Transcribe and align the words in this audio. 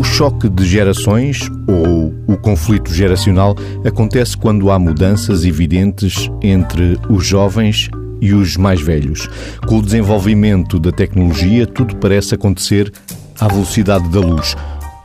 O 0.00 0.02
choque 0.02 0.48
de 0.48 0.64
gerações 0.64 1.40
ou 1.68 2.14
o 2.26 2.34
conflito 2.38 2.90
geracional 2.90 3.54
acontece 3.84 4.34
quando 4.34 4.70
há 4.70 4.78
mudanças 4.78 5.44
evidentes 5.44 6.30
entre 6.40 6.98
os 7.10 7.26
jovens 7.26 7.90
e 8.18 8.32
os 8.32 8.56
mais 8.56 8.80
velhos. 8.80 9.28
Com 9.66 9.76
o 9.76 9.82
desenvolvimento 9.82 10.78
da 10.78 10.90
tecnologia, 10.90 11.66
tudo 11.66 11.96
parece 11.96 12.34
acontecer 12.34 12.90
à 13.38 13.46
velocidade 13.46 14.08
da 14.08 14.20
luz. 14.20 14.56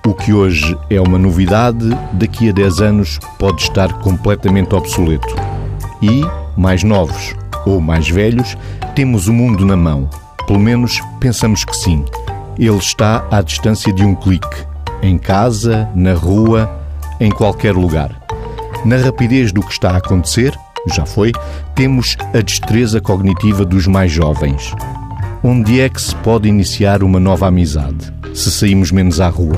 O 0.08 0.14
que 0.14 0.32
hoje 0.32 0.78
é 0.90 1.02
uma 1.02 1.20
novidade, 1.20 1.90
daqui 2.14 2.48
a 2.48 2.54
10 2.54 2.80
anos 2.80 3.20
pode 3.38 3.64
estar 3.64 4.00
completamente 4.00 4.74
obsoleto. 4.74 5.36
E, 6.02 6.22
mais 6.56 6.84
novos 6.84 7.36
ou 7.66 7.82
mais 7.82 8.08
velhos, 8.10 8.56
temos 8.96 9.28
o 9.28 9.34
mundo 9.34 9.66
na 9.66 9.76
mão. 9.76 10.10
Pelo 10.48 10.60
menos 10.60 11.02
pensamos 11.20 11.66
que 11.66 11.76
sim. 11.76 12.06
Ele 12.58 12.78
está 12.78 13.28
à 13.30 13.42
distância 13.42 13.92
de 13.92 14.02
um 14.02 14.16
clique. 14.16 14.75
Em 15.02 15.18
casa, 15.18 15.90
na 15.96 16.14
rua, 16.14 16.70
em 17.20 17.32
qualquer 17.32 17.74
lugar. 17.74 18.20
Na 18.84 18.98
rapidez 18.98 19.52
do 19.52 19.62
que 19.62 19.72
está 19.72 19.92
a 19.92 19.98
acontecer, 19.98 20.54
já 20.88 21.06
foi, 21.06 21.32
temos 21.74 22.16
a 22.34 22.42
destreza 22.42 23.02
cognitiva 23.02 23.66
dos 23.66 23.88
mais 23.88 24.12
jovens. 24.12 24.74
Onde 25.44 25.80
é 25.80 25.90
que 25.90 26.02
se 26.02 26.16
pode 26.18 26.48
iniciar 26.48 27.04
uma 27.04 27.20
nova 27.20 27.48
amizade? 27.48 28.14
Se 28.34 28.52
saímos 28.52 28.92
menos 28.92 29.20
à 29.20 29.28
rua. 29.28 29.58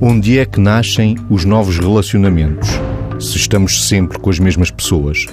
Onde 0.00 0.38
é 0.38 0.44
que 0.44 0.60
nascem 0.60 1.16
os 1.30 1.44
novos 1.44 1.78
relacionamentos? 1.78 2.68
Se 3.18 3.36
estamos 3.36 3.86
sempre 3.86 4.18
com 4.18 4.28
as 4.28 4.38
mesmas 4.38 4.70
pessoas. 4.70 5.26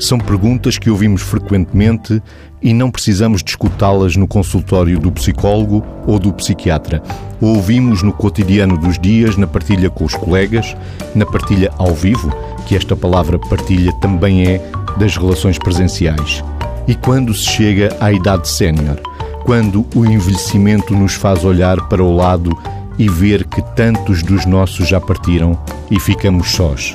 São 0.00 0.18
perguntas 0.18 0.78
que 0.78 0.88
ouvimos 0.88 1.20
frequentemente 1.20 2.22
e 2.62 2.72
não 2.72 2.90
precisamos 2.90 3.42
discutá-las 3.42 4.16
no 4.16 4.26
consultório 4.26 4.98
do 4.98 5.12
psicólogo 5.12 5.84
ou 6.06 6.18
do 6.18 6.32
psiquiatra. 6.32 7.02
Ouvimos 7.38 8.02
no 8.02 8.10
cotidiano 8.10 8.78
dos 8.78 8.98
dias, 8.98 9.36
na 9.36 9.46
partilha 9.46 9.90
com 9.90 10.06
os 10.06 10.14
colegas, 10.14 10.74
na 11.14 11.26
partilha 11.26 11.70
ao 11.76 11.94
vivo, 11.94 12.32
que 12.66 12.74
esta 12.74 12.96
palavra 12.96 13.38
partilha 13.38 13.92
também 14.00 14.46
é 14.46 14.70
das 14.98 15.18
relações 15.18 15.58
presenciais. 15.58 16.42
E 16.88 16.94
quando 16.94 17.34
se 17.34 17.44
chega 17.50 17.94
à 18.00 18.10
idade 18.10 18.48
sénior, 18.48 18.98
quando 19.44 19.86
o 19.94 20.06
envelhecimento 20.06 20.94
nos 20.94 21.12
faz 21.12 21.44
olhar 21.44 21.78
para 21.88 22.02
o 22.02 22.16
lado 22.16 22.56
e 22.98 23.06
ver 23.06 23.44
que 23.44 23.60
tantos 23.74 24.22
dos 24.22 24.46
nossos 24.46 24.88
já 24.88 24.98
partiram 24.98 25.58
e 25.90 26.00
ficamos 26.00 26.52
sós. 26.52 26.94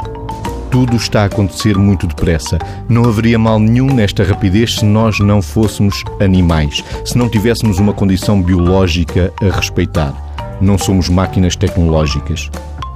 Tudo 0.75 0.97
está 0.97 1.21
a 1.21 1.25
acontecer 1.27 1.77
muito 1.77 2.05
depressa. 2.05 2.59
Não 2.89 3.05
haveria 3.05 3.39
mal 3.39 3.57
nenhum 3.57 3.85
nesta 3.85 4.25
rapidez 4.25 4.75
se 4.75 4.83
nós 4.83 5.19
não 5.21 5.41
fôssemos 5.41 6.03
animais, 6.19 6.83
se 7.05 7.17
não 7.17 7.29
tivéssemos 7.29 7.79
uma 7.79 7.93
condição 7.93 8.41
biológica 8.41 9.31
a 9.41 9.55
respeitar. 9.55 10.13
Não 10.59 10.77
somos 10.77 11.07
máquinas 11.07 11.55
tecnológicas. 11.55 12.51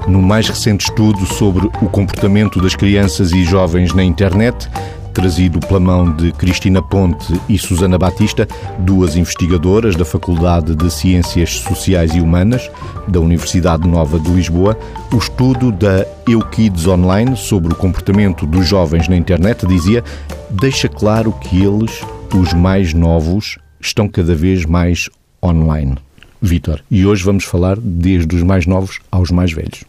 No 0.10 0.22
mais 0.22 0.50
recente 0.50 0.90
estudo 0.90 1.26
sobre 1.26 1.68
o 1.68 1.88
comportamento 1.88 2.62
das 2.62 2.76
crianças 2.76 3.32
e 3.32 3.46
jovens 3.46 3.94
na 3.94 4.04
internet, 4.04 4.70
trazido 5.10 5.60
pela 5.60 5.80
mão 5.80 6.16
de 6.16 6.32
Cristina 6.32 6.82
Ponte 6.82 7.40
e 7.48 7.58
Susana 7.58 7.98
Batista, 7.98 8.48
duas 8.80 9.16
investigadoras 9.16 9.96
da 9.96 10.06
Faculdade 10.06 10.76
de 10.76 10.92
Ciências 10.92 11.52
Sociais 11.58 12.16
e 12.16 12.22
Humanas 12.22 12.70
da 13.08 13.20
Universidade 13.20 13.88
Nova 13.88 14.20
de 14.20 14.30
Lisboa, 14.30 14.78
o 15.14 15.18
estudo 15.18 15.72
da 15.72 16.06
EuKids 16.28 16.88
Online 16.88 17.36
sobre 17.36 17.74
o 17.74 17.76
comportamento 17.76 18.46
dos 18.46 18.68
jovens 18.68 19.08
na 19.08 19.16
internet 19.16 19.66
dizia 19.66 20.04
deixa 20.50 20.88
claro 20.88 21.32
que 21.32 21.64
eles, 21.64 22.02
os 22.34 22.54
mais 22.54 22.94
novos, 22.94 23.58
estão 23.80 24.08
cada 24.08 24.36
vez 24.36 24.66
mais 24.66 25.10
online. 25.44 25.96
Vítor, 26.42 26.82
e 26.90 27.06
hoje 27.06 27.24
vamos 27.24 27.44
falar 27.44 27.78
desde 27.78 28.34
os 28.36 28.44
mais 28.44 28.66
novos 28.66 29.00
aos 29.12 29.30
mais 29.30 29.52
velhos. 29.52 29.84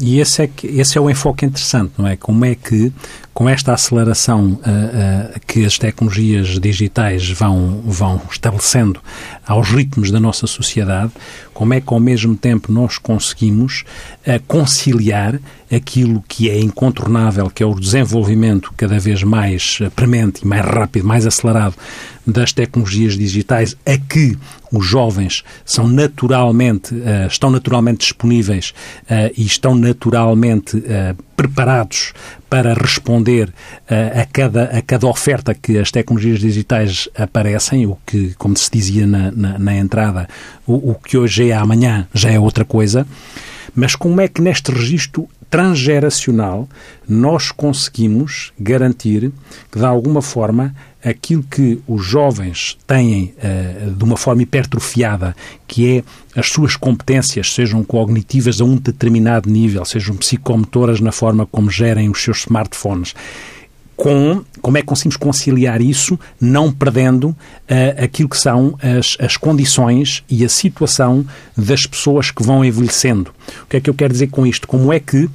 E 0.00 0.18
esse 0.18 0.42
é, 0.42 0.46
que, 0.48 0.66
esse 0.66 0.98
é 0.98 1.00
o 1.00 1.08
enfoque 1.08 1.46
interessante, 1.46 1.92
não 1.96 2.06
é? 2.06 2.16
Como 2.16 2.44
é 2.44 2.54
que, 2.54 2.92
com 3.32 3.48
esta 3.48 3.72
aceleração 3.72 4.46
uh, 4.46 4.56
uh, 4.56 5.40
que 5.46 5.64
as 5.64 5.78
tecnologias 5.78 6.58
digitais 6.58 7.30
vão, 7.30 7.80
vão 7.84 8.20
estabelecendo 8.30 9.00
aos 9.46 9.68
ritmos 9.68 10.10
da 10.10 10.18
nossa 10.18 10.48
sociedade, 10.48 11.12
como 11.54 11.74
é 11.74 11.80
que 11.80 11.92
ao 11.92 12.00
mesmo 12.00 12.34
tempo 12.34 12.72
nós 12.72 12.98
conseguimos 12.98 13.84
uh, 14.26 14.42
conciliar 14.48 15.38
aquilo 15.70 16.22
que 16.26 16.50
é 16.50 16.58
incontornável, 16.58 17.50
que 17.50 17.62
é 17.62 17.66
o 17.66 17.74
desenvolvimento 17.74 18.72
cada 18.76 18.98
vez 18.98 19.22
mais 19.22 19.78
premente 19.94 20.44
e 20.44 20.46
mais 20.46 20.64
rápido, 20.64 21.06
mais 21.06 21.26
acelerado 21.26 21.74
das 22.26 22.52
tecnologias 22.52 23.16
digitais, 23.16 23.76
a 23.86 23.96
que 23.96 24.36
os 24.70 24.84
jovens 24.84 25.42
são 25.64 25.86
naturalmente, 25.86 26.94
uh, 26.94 27.26
estão 27.26 27.50
naturalmente 27.50 28.00
disponíveis 28.00 28.74
uh, 29.04 29.32
e 29.36 29.46
estão 29.46 29.74
naturalmente 29.74 30.82
preparados 31.36 32.12
para 32.50 32.74
responder 32.74 33.52
a, 33.88 34.24
cada, 34.24 34.64
a 34.64 34.82
cada 34.82 35.06
oferta 35.06 35.54
que 35.54 35.78
as 35.78 35.90
tecnologias 35.90 36.40
digitais 36.40 37.08
aparecem, 37.16 37.86
o 37.86 37.96
que, 38.04 38.34
como 38.34 38.56
se 38.56 38.70
dizia 38.70 39.06
na, 39.06 39.30
na, 39.30 39.58
na 39.58 39.76
entrada, 39.76 40.28
o, 40.66 40.90
o 40.90 40.94
que 40.94 41.16
hoje 41.16 41.50
é 41.50 41.54
amanhã 41.54 42.08
já 42.12 42.30
é 42.30 42.40
outra 42.40 42.64
coisa. 42.64 43.06
Mas 43.74 43.94
como 43.94 44.20
é 44.20 44.26
que 44.26 44.42
neste 44.42 44.72
registro 44.72 45.28
transgeracional 45.50 46.68
nós 47.08 47.50
conseguimos 47.50 48.52
garantir 48.58 49.32
que, 49.70 49.78
de 49.78 49.84
alguma 49.84 50.20
forma, 50.20 50.74
aquilo 51.02 51.42
que 51.42 51.80
os 51.86 52.04
jovens 52.04 52.76
têm 52.86 53.34
uh, 53.38 53.90
de 53.90 54.04
uma 54.04 54.16
forma 54.16 54.42
hipertrofiada, 54.42 55.34
que 55.66 55.98
é 55.98 56.38
as 56.38 56.48
suas 56.48 56.76
competências, 56.76 57.54
sejam 57.54 57.82
cognitivas 57.84 58.60
a 58.60 58.64
um 58.64 58.76
determinado 58.76 59.48
nível, 59.48 59.84
sejam 59.84 60.16
psicomotoras 60.16 61.00
na 61.00 61.12
forma 61.12 61.46
como 61.46 61.70
gerem 61.70 62.10
os 62.10 62.22
seus 62.22 62.40
smartphones, 62.40 63.14
com 63.96 64.44
como 64.62 64.78
é 64.78 64.80
que 64.80 64.86
conseguimos 64.86 65.16
conciliar 65.16 65.80
isso, 65.80 66.18
não 66.40 66.72
perdendo 66.72 67.30
uh, 67.30 67.36
aquilo 68.02 68.28
que 68.28 68.38
são 68.38 68.78
as, 68.80 69.16
as 69.20 69.36
condições 69.36 70.22
e 70.28 70.44
a 70.44 70.48
situação 70.48 71.26
das 71.56 71.86
pessoas 71.86 72.30
que 72.30 72.42
vão 72.42 72.64
envelhecendo. 72.64 73.32
O 73.62 73.66
que 73.66 73.76
é 73.76 73.80
que 73.80 73.90
eu 73.90 73.94
quero 73.94 74.12
dizer 74.12 74.28
com 74.28 74.46
isto? 74.46 74.68
Como 74.68 74.92
é 74.92 75.00
que 75.00 75.28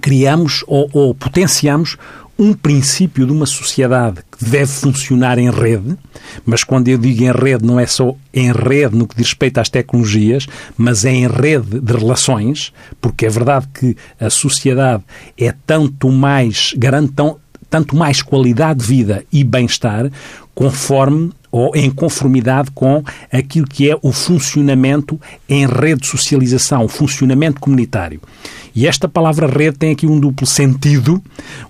criamos 0.00 0.64
ou, 0.66 0.88
ou 0.92 1.14
potenciamos 1.14 1.96
um 2.38 2.52
princípio 2.52 3.26
de 3.26 3.32
uma 3.32 3.46
sociedade 3.46 4.20
que 4.30 4.44
deve 4.44 4.66
funcionar 4.66 5.38
em 5.38 5.50
rede, 5.50 5.96
mas 6.44 6.64
quando 6.64 6.88
eu 6.88 6.98
digo 6.98 7.22
em 7.22 7.30
rede, 7.30 7.64
não 7.64 7.78
é 7.78 7.86
só 7.86 8.16
em 8.32 8.50
rede 8.52 8.96
no 8.96 9.06
que 9.06 9.16
diz 9.16 9.28
respeito 9.28 9.58
às 9.58 9.68
tecnologias, 9.68 10.46
mas 10.76 11.04
é 11.04 11.12
em 11.12 11.28
rede 11.28 11.80
de 11.80 11.92
relações, 11.92 12.72
porque 13.00 13.26
é 13.26 13.28
verdade 13.28 13.68
que 13.72 13.96
a 14.18 14.28
sociedade 14.30 15.04
é 15.38 15.54
tanto 15.64 16.10
mais, 16.10 16.74
garante 16.76 17.12
tão, 17.12 17.38
tanto 17.70 17.96
mais 17.96 18.20
qualidade 18.20 18.80
de 18.80 18.86
vida 18.86 19.24
e 19.32 19.44
bem-estar, 19.44 20.10
conforme 20.54 21.32
ou 21.54 21.70
em 21.76 21.88
conformidade 21.88 22.72
com 22.72 23.00
aquilo 23.32 23.64
que 23.64 23.88
é 23.88 23.96
o 24.02 24.10
funcionamento 24.10 25.20
em 25.48 25.64
rede 25.64 26.00
de 26.00 26.08
socialização, 26.08 26.84
o 26.84 26.88
funcionamento 26.88 27.60
comunitário. 27.60 28.20
E 28.74 28.88
esta 28.88 29.06
palavra 29.06 29.46
rede 29.46 29.78
tem 29.78 29.92
aqui 29.92 30.04
um 30.04 30.18
duplo 30.18 30.44
sentido, 30.48 31.22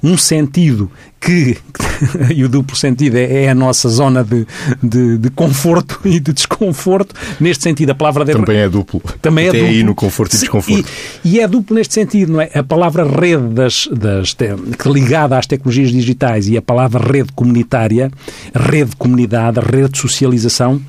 um 0.03 0.17
sentido 0.17 0.91
que, 1.25 1.57
e 2.35 2.45
o 2.45 2.49
duplo 2.49 2.77
sentido 2.77 3.17
é, 3.17 3.45
é 3.45 3.49
a 3.49 3.55
nossa 3.55 3.89
zona 3.89 4.23
de, 4.23 4.47
de, 4.83 5.17
de, 5.17 5.31
conforto 5.31 6.01
e 6.05 6.21
de 6.21 6.33
desconforto, 6.33 7.15
neste 7.41 7.65
sentido 7.65 7.91
a 7.91 7.95
palavra 7.95 8.25
rede... 8.25 8.39
Também 8.39 8.59
é 8.59 8.69
duplo. 8.69 9.01
Também 9.23 9.47
é 9.47 9.49
Até 9.49 9.59
duplo. 9.59 9.75
aí 9.75 9.83
no 9.83 9.95
conforto 9.95 10.37
e 10.37 10.39
desconforto. 10.39 10.89
E, 11.25 11.37
e, 11.37 11.41
é 11.41 11.49
duplo 11.49 11.77
neste 11.77 11.95
sentido, 11.95 12.33
não 12.33 12.41
é? 12.41 12.51
A 12.55 12.63
palavra 12.63 13.05
rede 13.05 13.49
das, 13.49 13.89
das, 13.91 14.37
ligada 14.85 15.39
às 15.39 15.47
tecnologias 15.47 15.91
digitais 15.91 16.47
e 16.49 16.57
a 16.59 16.63
palavra 16.63 17.03
rede 17.03 17.33
comunitária, 17.33 18.11
rede 18.55 18.91
de 18.91 18.97
comunidade, 18.97 19.61
rede 19.61 19.93
de 19.93 19.99
socialização, 19.99 20.81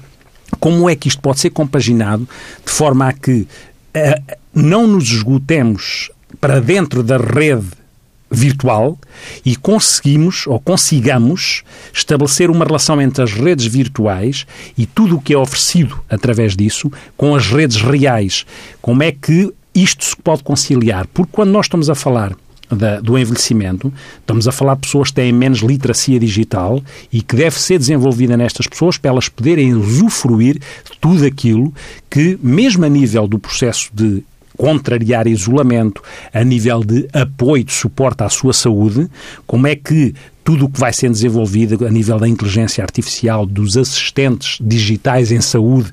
como 0.60 0.90
é 0.90 0.96
que 0.96 1.08
isto 1.08 1.22
pode 1.22 1.40
ser 1.40 1.50
compaginado 1.52 2.28
de 2.66 2.72
forma 2.72 3.08
a 3.08 3.14
que 3.14 3.48
uh, 3.96 4.38
não 4.54 4.86
nos 4.86 5.06
esgotemos 5.06 6.12
para 6.40 6.60
dentro 6.60 7.02
da 7.02 7.18
rede 7.18 7.85
virtual 8.30 8.98
e 9.46 9.56
conseguimos 9.56 10.48
ou 10.48 10.60
consigamos 10.60 11.64
estabelecer 11.94 12.50
uma 12.50 12.66
relação 12.66 13.02
entre 13.02 13.24
as 13.24 13.34
redes 13.34 13.66
virtuais 13.66 14.46
e 14.78 14.86
tudo 14.86 15.18
o 15.18 15.22
que 15.22 15.34
é 15.34 15.38
oferecido 15.38 16.00
através 16.10 16.56
disso 16.56 16.92
com 17.16 17.36
as 17.36 17.48
redes 17.48 17.82
reais. 17.82 18.46
Como 18.82 19.04
é 19.04 19.12
que 19.12 19.54
isto 19.74 20.06
se 20.06 20.16
pode 20.16 20.44
conciliar? 20.44 21.08
Porque 21.14 21.32
quando 21.32 21.52
nós 21.52 21.66
estamos 21.66 21.90
a 21.90 21.96
falar 21.96 22.36
da, 22.70 23.00
do 23.00 23.18
envelhecimento, 23.18 23.94
estamos 24.20 24.48
a 24.48 24.52
falar 24.52 24.76
de 24.76 24.82
pessoas 24.82 25.10
que 25.10 25.16
têm 25.16 25.32
menos 25.32 25.60
literacia 25.60 26.20
digital 26.20 26.82
e 27.12 27.22
que 27.22 27.36
deve 27.36 27.60
ser 27.60 27.78
desenvolvida 27.78 28.36
nestas 28.36 28.68
pessoas 28.68 28.98
para 28.98 29.12
elas 29.12 29.30
poderem 29.30 29.74
usufruir 29.74 30.56
de 30.56 30.98
tudo 31.00 31.26
aquilo 31.26 31.74
que, 32.10 32.40
mesmo 32.42 32.86
a 32.86 32.90
nível 32.90 33.28
do 33.28 33.38
processo 33.38 33.90
de 33.94 34.24
contrariar 34.58 35.28
isolamento, 35.28 36.02
a 36.34 36.44
nível 36.44 36.84
de 36.84 37.08
apoio, 37.14 37.64
de 37.64 37.74
suporte 37.74 38.24
à 38.24 38.30
sua 38.30 38.54
saúde, 38.54 39.08
como 39.46 39.68
é 39.68 39.76
que 39.76 40.14
tudo 40.44 40.66
o 40.66 40.70
que 40.70 40.80
vai 40.80 40.94
sendo 40.94 41.14
desenvolvido 41.14 41.86
a 41.86 41.90
nível 41.90 42.20
da 42.20 42.28
inteligência 42.28 42.84
artificial, 42.84 43.46
dos 43.46 43.76
assistentes 43.76 44.60
digitais 44.62 45.32
em 45.32 45.42
saúde, 45.42 45.92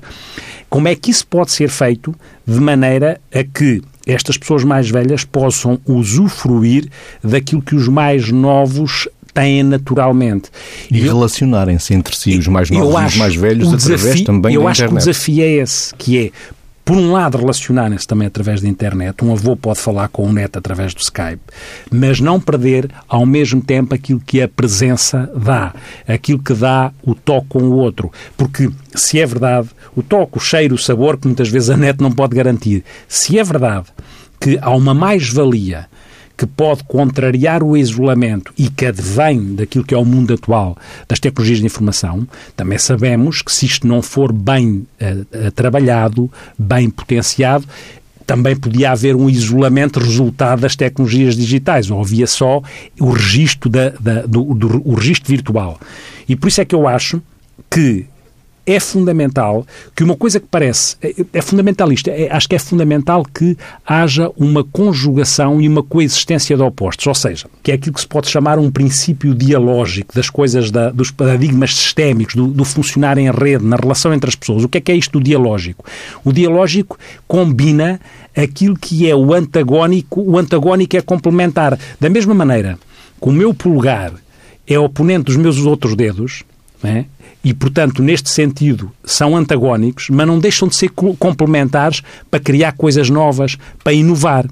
como 0.69 0.87
é 0.87 0.95
que 0.95 1.09
isso 1.09 1.25
pode 1.25 1.51
ser 1.51 1.69
feito 1.69 2.15
de 2.45 2.59
maneira 2.59 3.19
a 3.33 3.43
que 3.43 3.81
estas 4.05 4.37
pessoas 4.37 4.63
mais 4.63 4.89
velhas 4.89 5.23
possam 5.23 5.79
usufruir 5.85 6.87
daquilo 7.23 7.61
que 7.61 7.75
os 7.75 7.87
mais 7.87 8.31
novos 8.31 9.07
têm 9.33 9.63
naturalmente. 9.63 10.49
E, 10.91 10.99
relacionarem-se 10.99 11.93
entre 11.93 12.15
si, 12.15 12.37
os 12.37 12.47
mais 12.47 12.69
novos 12.69 12.93
e 12.93 13.05
os 13.05 13.15
mais 13.17 13.35
velhos, 13.35 13.71
desafio, 13.71 13.95
através 13.95 14.21
também 14.21 14.53
eu 14.53 14.63
da 14.63 14.71
internet. 14.71 14.79
Eu 14.79 14.85
acho 14.85 14.87
que 14.87 14.93
o 14.93 14.97
desafio 14.97 15.43
é 15.43 15.47
esse, 15.47 15.95
que 15.95 16.17
é 16.19 16.31
por 16.85 16.97
um 16.97 17.13
lado, 17.13 17.37
relacionarem-se 17.37 18.05
também 18.05 18.27
através 18.27 18.61
da 18.61 18.67
internet. 18.67 19.23
Um 19.23 19.31
avô 19.31 19.55
pode 19.55 19.79
falar 19.79 20.09
com 20.09 20.23
o 20.23 20.33
neto 20.33 20.57
através 20.57 20.93
do 20.93 20.99
Skype, 20.99 21.41
mas 21.89 22.19
não 22.19 22.39
perder 22.39 22.89
ao 23.07 23.25
mesmo 23.25 23.61
tempo 23.61 23.95
aquilo 23.95 24.19
que 24.19 24.41
a 24.41 24.47
presença 24.47 25.31
dá, 25.35 25.73
aquilo 26.07 26.39
que 26.39 26.53
dá 26.53 26.91
o 27.01 27.15
toque 27.15 27.47
com 27.47 27.59
o 27.59 27.77
outro. 27.77 28.11
Porque, 28.35 28.69
se 28.93 29.19
é 29.19 29.25
verdade, 29.25 29.69
o 29.95 30.03
toque, 30.03 30.37
o 30.37 30.41
cheiro, 30.41 30.75
o 30.75 30.77
sabor, 30.77 31.17
que 31.17 31.27
muitas 31.27 31.47
vezes 31.47 31.69
a 31.69 31.77
net 31.77 32.01
não 32.01 32.11
pode 32.11 32.35
garantir, 32.35 32.83
se 33.07 33.39
é 33.39 33.43
verdade 33.43 33.85
que 34.39 34.59
há 34.61 34.71
uma 34.71 34.93
mais-valia 34.93 35.87
que 36.35 36.45
pode 36.45 36.83
contrariar 36.85 37.63
o 37.63 37.77
isolamento 37.77 38.53
e 38.57 38.69
que 38.69 38.85
advém 38.85 39.55
daquilo 39.55 39.83
que 39.83 39.93
é 39.93 39.97
o 39.97 40.05
mundo 40.05 40.33
atual 40.33 40.77
das 41.07 41.19
tecnologias 41.19 41.59
de 41.59 41.65
informação, 41.65 42.27
também 42.55 42.77
sabemos 42.77 43.41
que 43.41 43.51
se 43.51 43.65
isto 43.65 43.87
não 43.87 44.01
for 44.01 44.31
bem 44.31 44.87
uh, 45.01 45.51
trabalhado, 45.51 46.31
bem 46.57 46.89
potenciado, 46.89 47.65
também 48.25 48.55
podia 48.55 48.91
haver 48.91 49.15
um 49.15 49.29
isolamento 49.29 49.99
resultado 49.99 50.61
das 50.61 50.75
tecnologias 50.75 51.35
digitais, 51.35 51.91
ou 51.91 52.01
havia 52.01 52.25
só 52.25 52.61
o 52.99 53.11
registro, 53.11 53.69
da, 53.69 53.89
da 53.89 54.21
do, 54.21 54.53
do, 54.53 54.81
o 54.89 54.95
registro 54.95 55.29
virtual. 55.29 55.79
E 56.27 56.35
por 56.35 56.47
isso 56.47 56.61
é 56.61 56.65
que 56.65 56.73
eu 56.73 56.87
acho 56.87 57.21
que 57.69 58.05
é 58.65 58.79
fundamental 58.79 59.65
que 59.95 60.03
uma 60.03 60.15
coisa 60.15 60.39
que 60.39 60.47
parece 60.49 60.95
é, 61.01 61.13
é 61.33 61.41
fundamentalista, 61.41 62.11
é, 62.11 62.31
acho 62.31 62.47
que 62.47 62.55
é 62.55 62.59
fundamental 62.59 63.25
que 63.25 63.57
haja 63.85 64.31
uma 64.37 64.63
conjugação 64.63 65.61
e 65.61 65.67
uma 65.67 65.83
coexistência 65.83 66.55
de 66.55 66.63
opostos, 66.63 67.05
ou 67.07 67.15
seja, 67.15 67.47
que 67.61 67.71
é 67.71 67.75
aquilo 67.75 67.93
que 67.93 68.01
se 68.01 68.07
pode 68.07 68.29
chamar 68.29 68.57
um 68.57 68.71
princípio 68.71 69.35
dialógico 69.35 70.15
das 70.15 70.29
coisas, 70.29 70.71
da, 70.71 70.89
dos 70.91 71.11
paradigmas 71.11 71.75
sistémicos, 71.75 72.35
do, 72.35 72.47
do, 72.47 72.63
funcionar 72.63 73.17
em 73.17 73.29
rede, 73.29 73.65
na 73.65 73.75
relação 73.75 74.13
entre 74.13 74.29
as 74.29 74.35
pessoas. 74.35 74.63
O 74.63 74.69
que 74.69 74.77
é 74.77 74.81
que 74.81 74.91
é 74.91 74.95
isto 74.95 75.19
do 75.19 75.23
dialógico? 75.23 75.85
O 76.23 76.31
dialógico 76.31 76.97
combina 77.27 77.99
aquilo 78.35 78.75
que 78.77 79.09
é 79.09 79.15
o 79.15 79.33
antagónico, 79.33 80.21
o 80.21 80.37
antagónico 80.37 80.95
é 80.95 81.01
complementar. 81.01 81.77
Da 81.99 82.09
mesma 82.09 82.33
maneira 82.33 82.79
que 83.21 83.29
o 83.29 83.31
meu 83.31 83.53
polegar 83.53 84.13
é 84.65 84.79
oponente 84.79 85.25
dos 85.25 85.35
meus 85.35 85.59
outros 85.59 85.95
dedos, 85.95 86.43
é? 86.83 87.05
E, 87.43 87.53
portanto, 87.53 88.01
neste 88.01 88.29
sentido, 88.29 88.91
são 89.03 89.35
antagónicos, 89.35 90.09
mas 90.09 90.25
não 90.25 90.39
deixam 90.39 90.67
de 90.67 90.75
ser 90.75 90.89
complementares 90.89 92.01
para 92.31 92.39
criar 92.39 92.71
coisas 92.71 93.09
novas, 93.09 93.57
para 93.83 93.93
inovar. 93.93 94.47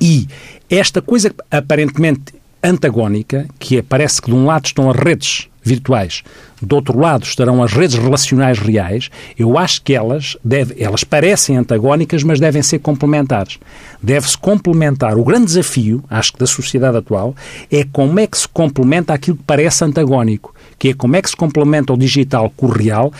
E 0.00 0.28
esta 0.70 1.02
coisa 1.02 1.34
aparentemente 1.50 2.34
antagónica, 2.62 3.46
que 3.58 3.78
é, 3.78 3.82
parece 3.82 4.22
que 4.22 4.30
de 4.30 4.36
um 4.36 4.46
lado 4.46 4.66
estão 4.66 4.90
as 4.90 4.96
redes 4.96 5.48
virtuais, 5.62 6.22
do 6.62 6.76
outro 6.76 6.98
lado 6.98 7.24
estarão 7.24 7.62
as 7.62 7.72
redes 7.72 7.96
relacionais 7.96 8.58
reais, 8.58 9.10
eu 9.38 9.58
acho 9.58 9.82
que 9.82 9.94
elas, 9.94 10.36
deve, 10.44 10.82
elas 10.82 11.04
parecem 11.04 11.56
antagónicas, 11.56 12.22
mas 12.22 12.38
devem 12.38 12.62
ser 12.62 12.78
complementares. 12.78 13.58
Deve-se 14.02 14.36
complementar. 14.36 15.16
O 15.18 15.24
grande 15.24 15.46
desafio, 15.46 16.02
acho 16.08 16.32
que 16.32 16.38
da 16.38 16.46
sociedade 16.46 16.96
atual, 16.96 17.34
é 17.70 17.84
como 17.84 18.20
é 18.20 18.26
que 18.26 18.38
se 18.38 18.48
complementa 18.48 19.12
aquilo 19.12 19.36
que 19.36 19.44
parece 19.44 19.84
antagónico 19.84 20.53
que 20.78 20.90
é 20.90 20.94
como 20.94 21.16
é 21.16 21.22
que 21.22 21.30
se 21.30 21.36
complementa 21.36 21.92
o 21.92 21.96
digital 21.96 22.52
com 22.56 22.66
o 22.66 22.70
real, 22.70 23.12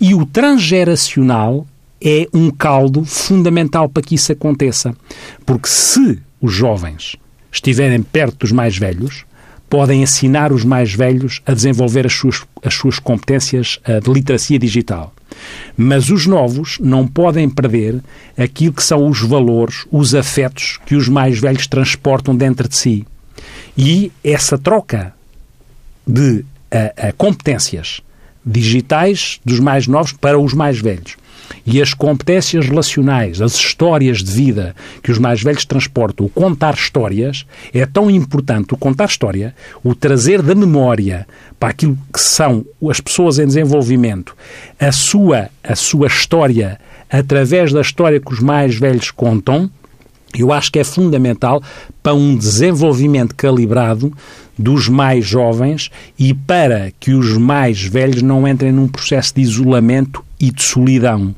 e 0.00 0.14
o 0.14 0.24
transgeracional 0.26 1.66
é 2.00 2.28
um 2.32 2.50
caldo 2.50 3.04
fundamental 3.04 3.88
para 3.88 4.02
que 4.02 4.14
isso 4.14 4.32
aconteça. 4.32 4.94
Porque 5.44 5.68
se 5.68 6.18
os 6.40 6.52
jovens 6.52 7.16
estiverem 7.50 8.02
perto 8.02 8.38
dos 8.40 8.52
mais 8.52 8.76
velhos, 8.76 9.24
podem 9.68 10.02
ensinar 10.02 10.52
os 10.52 10.64
mais 10.64 10.94
velhos 10.94 11.40
a 11.46 11.52
desenvolver 11.52 12.06
as 12.06 12.12
suas, 12.12 12.44
as 12.62 12.74
suas 12.74 12.98
competências 12.98 13.80
eh, 13.84 14.00
de 14.00 14.12
literacia 14.12 14.58
digital. 14.58 15.12
Mas 15.76 16.08
os 16.08 16.26
novos 16.26 16.78
não 16.80 17.06
podem 17.06 17.48
perder 17.48 18.00
aquilo 18.38 18.72
que 18.72 18.82
são 18.82 19.08
os 19.08 19.20
valores, 19.20 19.84
os 19.90 20.14
afetos 20.14 20.78
que 20.86 20.94
os 20.94 21.08
mais 21.08 21.38
velhos 21.38 21.66
transportam 21.66 22.34
dentro 22.34 22.68
de 22.68 22.76
si. 22.76 23.06
E 23.76 24.12
essa 24.22 24.56
troca 24.56 25.12
de 26.06 26.44
a, 26.70 27.08
a 27.08 27.12
competências 27.12 28.00
digitais 28.44 29.40
dos 29.44 29.58
mais 29.58 29.86
novos 29.86 30.12
para 30.12 30.38
os 30.38 30.54
mais 30.54 30.78
velhos. 30.78 31.16
E 31.64 31.80
as 31.80 31.94
competências 31.94 32.66
relacionais, 32.66 33.40
as 33.40 33.54
histórias 33.54 34.22
de 34.22 34.30
vida 34.30 34.74
que 35.02 35.10
os 35.10 35.18
mais 35.18 35.42
velhos 35.42 35.64
transportam, 35.64 36.26
o 36.26 36.28
contar 36.28 36.74
histórias, 36.74 37.46
é 37.72 37.84
tão 37.86 38.10
importante 38.10 38.74
o 38.74 38.76
contar 38.76 39.06
história, 39.06 39.54
o 39.82 39.94
trazer 39.94 40.42
da 40.42 40.54
memória 40.54 41.26
para 41.58 41.70
aquilo 41.70 41.96
que 42.12 42.20
são 42.20 42.64
as 42.90 43.00
pessoas 43.00 43.38
em 43.38 43.46
desenvolvimento, 43.46 44.36
a 44.78 44.92
sua, 44.92 45.48
a 45.62 45.74
sua 45.74 46.06
história 46.06 46.80
através 47.10 47.72
da 47.72 47.80
história 47.80 48.20
que 48.20 48.32
os 48.32 48.40
mais 48.40 48.76
velhos 48.76 49.10
contam, 49.10 49.70
eu 50.42 50.52
acho 50.52 50.70
que 50.70 50.78
é 50.78 50.84
fundamental 50.84 51.62
para 52.02 52.14
um 52.14 52.36
desenvolvimento 52.36 53.34
calibrado 53.34 54.12
dos 54.58 54.88
mais 54.88 55.24
jovens 55.26 55.90
e 56.18 56.32
para 56.32 56.92
que 56.98 57.12
os 57.12 57.36
mais 57.36 57.82
velhos 57.82 58.22
não 58.22 58.46
entrem 58.46 58.72
num 58.72 58.88
processo 58.88 59.34
de 59.34 59.42
isolamento 59.42 60.24
e 60.40 60.50
de 60.50 60.62
solidão. 60.62 61.34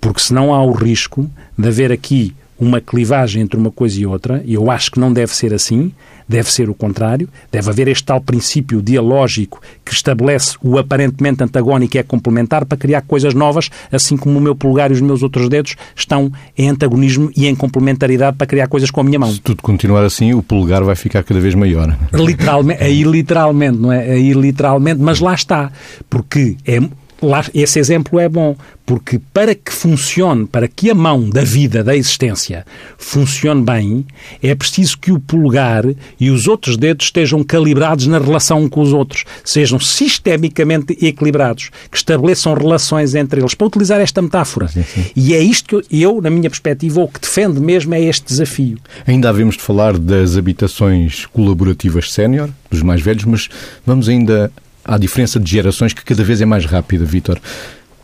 Porque 0.00 0.20
senão 0.20 0.54
há 0.54 0.62
o 0.64 0.72
risco 0.72 1.28
de 1.56 1.68
haver 1.68 1.92
aqui 1.92 2.34
uma 2.58 2.80
clivagem 2.80 3.42
entre 3.42 3.58
uma 3.58 3.70
coisa 3.70 4.00
e 4.00 4.06
outra, 4.06 4.42
e 4.46 4.54
eu 4.54 4.70
acho 4.70 4.92
que 4.92 5.00
não 5.00 5.12
deve 5.12 5.34
ser 5.34 5.52
assim, 5.52 5.92
deve 6.28 6.50
ser 6.50 6.68
o 6.68 6.74
contrário, 6.74 7.28
deve 7.50 7.68
haver 7.70 7.88
este 7.88 8.04
tal 8.04 8.20
princípio 8.20 8.82
dialógico 8.82 9.60
que 9.84 9.92
estabelece 9.92 10.56
o 10.62 10.78
aparentemente 10.78 11.42
antagónico 11.42 11.96
e 11.96 12.00
é 12.00 12.02
complementar 12.02 12.64
para 12.64 12.78
criar 12.78 13.02
coisas 13.02 13.34
novas, 13.34 13.70
assim 13.90 14.16
como 14.16 14.38
o 14.38 14.40
meu 14.40 14.54
polegar 14.54 14.90
e 14.90 14.94
os 14.94 15.00
meus 15.00 15.22
outros 15.22 15.48
dedos 15.48 15.76
estão 15.94 16.32
em 16.56 16.68
antagonismo 16.68 17.30
e 17.36 17.46
em 17.46 17.54
complementaridade 17.54 18.36
para 18.36 18.46
criar 18.46 18.68
coisas 18.68 18.90
com 18.90 19.00
a 19.00 19.04
minha 19.04 19.18
mão. 19.18 19.30
Se 19.30 19.40
tudo 19.40 19.62
continuar 19.62 20.04
assim, 20.04 20.32
o 20.32 20.42
polegar 20.42 20.82
vai 20.82 20.94
ficar 20.94 21.22
cada 21.22 21.40
vez 21.40 21.54
maior. 21.54 21.96
Literalmente, 22.12 22.82
aí 22.82 23.02
literalmente, 23.02 23.78
não 23.78 23.92
é? 23.92 24.10
Aí 24.10 24.32
literalmente, 24.32 25.00
mas 25.00 25.20
lá 25.20 25.34
está, 25.34 25.70
porque 26.08 26.56
é 26.66 26.80
lá, 27.22 27.44
esse 27.54 27.78
exemplo 27.78 28.18
é 28.18 28.28
bom, 28.28 28.56
porque 28.84 29.20
para 29.32 29.54
que 29.54 29.72
funcione, 29.72 30.46
para 30.46 30.66
que 30.66 30.90
a 30.90 30.94
mão 30.94 31.30
da 31.30 31.42
vida, 31.42 31.82
da 31.84 31.96
existência, 31.96 32.66
funcione 32.98 33.62
bem, 33.62 34.06
é 34.42 34.54
preciso 34.54 34.98
que 34.98 35.12
o 35.12 35.20
polegar 35.20 35.84
e 36.18 36.30
os 36.30 36.46
outros 36.46 36.76
dedos 36.76 37.06
estejam 37.06 37.42
calibrados 37.44 38.06
na 38.06 38.18
relação 38.18 38.68
com 38.68 38.80
os 38.80 38.92
outros, 38.92 39.24
sejam 39.44 39.78
sistemicamente 39.78 40.96
equilibrados, 41.00 41.70
que 41.90 41.96
estabeleçam 41.96 42.54
relações 42.54 43.14
entre 43.14 43.40
eles, 43.40 43.54
para 43.54 43.66
utilizar 43.66 44.00
esta 44.00 44.20
metáfora. 44.20 44.68
Sim, 44.68 44.82
sim. 44.82 45.04
E 45.14 45.34
é 45.34 45.40
isto 45.40 45.80
que 45.80 46.02
eu, 46.02 46.20
na 46.20 46.30
minha 46.30 46.50
perspectiva, 46.50 47.00
o 47.00 47.08
que 47.08 47.20
defendo 47.20 47.60
mesmo 47.60 47.94
é 47.94 48.00
este 48.00 48.26
desafio. 48.26 48.78
Ainda 49.06 49.28
havemos 49.28 49.56
de 49.56 49.62
falar 49.62 49.96
das 49.96 50.36
habitações 50.36 51.26
colaborativas 51.26 52.12
sénior, 52.12 52.50
dos 52.70 52.82
mais 52.82 53.00
velhos, 53.00 53.24
mas 53.24 53.48
vamos 53.86 54.08
ainda 54.08 54.50
há 54.84 54.98
diferença 54.98 55.38
de 55.38 55.50
gerações 55.50 55.92
que 55.92 56.04
cada 56.04 56.22
vez 56.24 56.40
é 56.40 56.44
mais 56.44 56.64
rápida, 56.64 57.04
Vítor. 57.04 57.40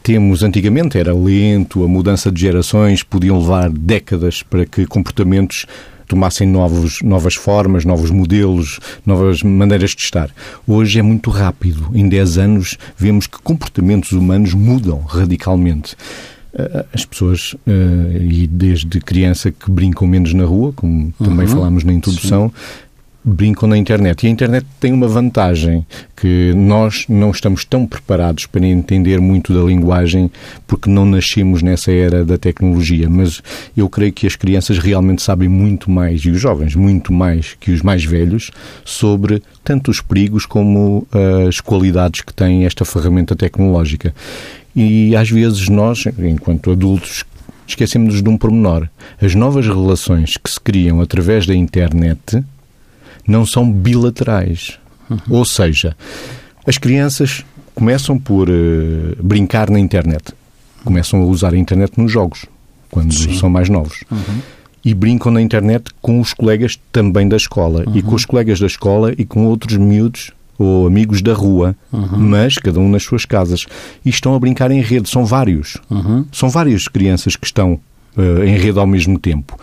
Temos, 0.03 0.43
antigamente 0.43 0.97
era 0.97 1.15
lento, 1.15 1.85
a 1.85 1.89
mudança 1.89 2.31
de 2.31 2.41
gerações 2.41 3.03
podiam 3.03 3.39
levar 3.39 3.71
décadas 3.71 4.43
para 4.43 4.65
que 4.65 4.87
comportamentos 4.87 5.67
tomassem 6.07 6.49
novos, 6.49 7.03
novas 7.03 7.35
formas, 7.35 7.85
novos 7.85 8.11
modelos, 8.11 8.81
novas 9.05 9.43
maneiras 9.43 9.91
de 9.91 10.03
estar. 10.03 10.31
Hoje 10.67 10.99
é 10.99 11.03
muito 11.03 11.29
rápido. 11.31 11.91
Em 11.95 12.09
10 12.09 12.39
anos 12.39 12.79
vemos 12.97 13.27
que 13.27 13.41
comportamentos 13.43 14.13
humanos 14.13 14.55
mudam 14.55 15.01
radicalmente. 15.01 15.95
Eh, 16.55 16.87
as 16.95 17.05
pessoas, 17.05 17.55
eh, 17.67 18.23
e 18.23 18.47
desde 18.47 19.01
criança 19.01 19.53
que 19.53 19.71
brincam 19.71 20.09
menos 20.09 20.33
na 20.33 20.45
rua, 20.45 20.73
como 20.73 21.13
também 21.19 21.47
uhum. 21.47 21.53
falámos 21.53 21.85
na 21.85 21.93
introdução, 21.93 22.49
Sim 22.49 22.88
brincam 23.25 23.69
na 23.69 23.77
internet. 23.77 24.25
E 24.25 24.27
a 24.27 24.31
internet 24.31 24.67
tem 24.81 24.93
uma 24.93 25.09
vantagem 25.09 25.87
que 26.17 26.53
nós 26.55 27.05
não 27.09 27.31
estamos 27.31 27.65
tão 27.65 27.87
preparados 27.87 28.47
para 28.47 28.67
entender 28.67 29.21
muito 29.21 29.53
da 29.53 29.61
linguagem 29.61 30.31
porque 30.67 30.89
não 30.89 31.05
nascemos 31.05 31.63
nessa 31.63 31.93
era 31.93 32.25
da 32.25 32.39
tecnologia. 32.39 33.09
Mas 33.09 33.43
eu 33.77 33.89
creio 33.89 34.13
que 34.13 34.27
as 34.27 34.37
crianças 34.37 34.79
realmente 34.79 35.23
sabem 35.23 35.49
muito 35.49 35.91
mais, 35.91 36.23
e 36.23 36.31
os 36.31 36.41
jovens 36.41 36.75
muito 36.75 37.13
mais 37.13 37.57
que 37.61 37.71
os 37.71 37.83
mais 37.83 38.05
velhos, 38.05 38.51
sobre 38.85 39.43
tanto 39.63 39.91
os 39.91 40.01
perigos 40.01 40.47
como 40.47 41.07
uh, 41.13 41.49
as 41.49 41.61
qualidades 41.61 42.23
que 42.23 42.33
tem 42.33 42.65
esta 42.65 42.85
ferramenta 42.85 43.37
tecnológica. 43.37 44.15
E 44.75 45.15
às 45.17 45.29
vezes 45.31 45.69
nós, 45.69 46.05
enquanto 46.19 46.71
adultos, 46.71 47.25
esquecemos 47.67 48.23
de 48.23 48.29
um 48.29 48.37
pormenor. 48.37 48.89
As 49.21 49.35
novas 49.35 49.67
relações 49.67 50.37
que 50.37 50.51
se 50.51 50.61
criam 50.61 51.01
através 51.01 51.47
da 51.47 51.55
internet 51.55 52.43
não 53.29 53.45
são 53.45 53.71
bilaterais. 53.71 54.79
Uhum. 55.09 55.19
Ou 55.29 55.45
seja, 55.45 55.95
as 56.67 56.79
crianças 56.79 57.45
começam 57.75 58.19
por 58.19 58.49
uh, 58.49 59.23
brincar 59.23 59.71
na 59.71 59.79
internet. 59.79 60.33
Começam 60.85 61.21
a 61.21 61.25
usar 61.25 61.53
a 61.53 61.57
internet 61.57 61.93
nos 61.99 62.11
jogos, 62.11 62.47
quando 62.91 63.13
Sim. 63.13 63.39
são 63.39 63.51
mais 63.51 63.69
novos. 63.69 64.03
Uhum. 64.11 64.41
E 64.85 64.95
brincam 64.95 65.31
na 65.31 65.43
internet 65.43 65.91
com 66.01 66.21
os 66.21 66.33
colegas 66.33 66.79
também 66.91 67.29
da 67.29 67.37
escola. 67.37 67.85
Uhum. 67.87 67.97
E 67.97 68.03
com 68.03 68.15
os 68.15 68.25
colegas 68.25 68.59
da 68.59 68.67
escola 68.67 69.13
e 69.17 69.25
com 69.25 69.45
outros 69.45 69.77
miúdos 69.77 70.33
ou 70.59 70.87
amigos 70.87 71.23
da 71.23 71.35
rua, 71.35 71.77
uhum. 71.93 72.19
mas 72.19 72.57
cada 72.57 72.81
um 72.81 72.89
nas 72.89 73.05
suas 73.05 73.25
casas. 73.25 73.67
E 74.05 74.09
estão 74.09 74.35
a 74.35 74.39
brincar 74.39 74.71
em 74.71 74.81
rede. 74.81 75.09
São 75.09 75.25
vários. 75.25 75.77
Uhum. 75.91 76.25
São 76.33 76.49
várias 76.49 76.89
crianças 76.89 77.37
que 77.37 77.47
estão 77.47 77.79
uh, 78.17 78.45
em 78.45 78.57
rede 78.57 78.79
ao 78.79 78.87
mesmo 78.87 79.19
tempo. 79.19 79.59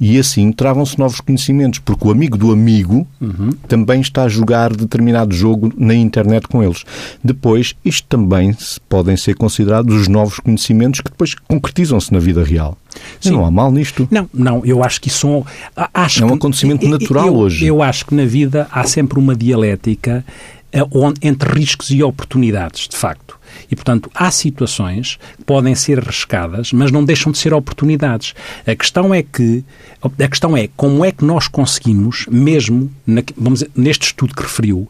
E 0.00 0.18
assim 0.18 0.50
travam-se 0.50 0.98
novos 0.98 1.20
conhecimentos, 1.20 1.78
porque 1.78 2.08
o 2.08 2.10
amigo 2.10 2.38
do 2.38 2.50
amigo 2.50 3.06
uhum. 3.20 3.50
também 3.68 4.00
está 4.00 4.22
a 4.24 4.28
jogar 4.28 4.74
determinado 4.74 5.34
jogo 5.34 5.70
na 5.76 5.94
internet 5.94 6.48
com 6.48 6.62
eles. 6.62 6.84
Depois, 7.22 7.74
isto 7.84 8.06
também 8.08 8.56
podem 8.88 9.16
ser 9.16 9.34
considerados 9.34 9.94
os 9.94 10.08
novos 10.08 10.38
conhecimentos 10.38 11.00
que 11.00 11.10
depois 11.10 11.34
concretizam-se 11.34 12.12
na 12.12 12.18
vida 12.18 12.42
real. 12.42 12.78
Sim. 13.20 13.32
Não 13.32 13.44
há 13.44 13.50
mal 13.50 13.70
nisto. 13.70 14.08
Não, 14.10 14.28
não, 14.32 14.64
eu 14.64 14.82
acho 14.82 15.00
que 15.00 15.08
isso 15.08 15.44
acho 15.92 16.22
é 16.22 16.26
um 16.26 16.34
acontecimento 16.34 16.80
que, 16.80 16.88
natural 16.88 17.26
eu, 17.26 17.36
hoje. 17.36 17.66
Eu 17.66 17.82
acho 17.82 18.06
que 18.06 18.14
na 18.14 18.24
vida 18.24 18.66
há 18.70 18.84
sempre 18.84 19.18
uma 19.18 19.36
dialética 19.36 20.24
eh, 20.72 20.80
entre 21.20 21.52
riscos 21.52 21.90
e 21.90 22.02
oportunidades, 22.02 22.88
de 22.88 22.96
facto. 22.96 23.39
E, 23.70 23.76
portanto, 23.76 24.10
há 24.14 24.30
situações 24.30 25.18
que 25.36 25.44
podem 25.44 25.74
ser 25.74 25.98
arriscadas, 25.98 26.72
mas 26.72 26.90
não 26.90 27.04
deixam 27.04 27.32
de 27.32 27.38
ser 27.38 27.52
oportunidades. 27.54 28.34
A 28.66 28.74
questão 28.74 29.14
é 29.14 29.22
que 29.22 29.64
a 30.02 30.28
questão 30.28 30.56
é 30.56 30.68
como 30.76 31.04
é 31.04 31.12
que 31.12 31.24
nós 31.24 31.46
conseguimos, 31.46 32.26
mesmo 32.30 32.90
na, 33.06 33.22
vamos 33.36 33.60
dizer, 33.60 33.70
neste 33.76 34.06
estudo 34.06 34.34
que 34.34 34.42
referiu, 34.42 34.88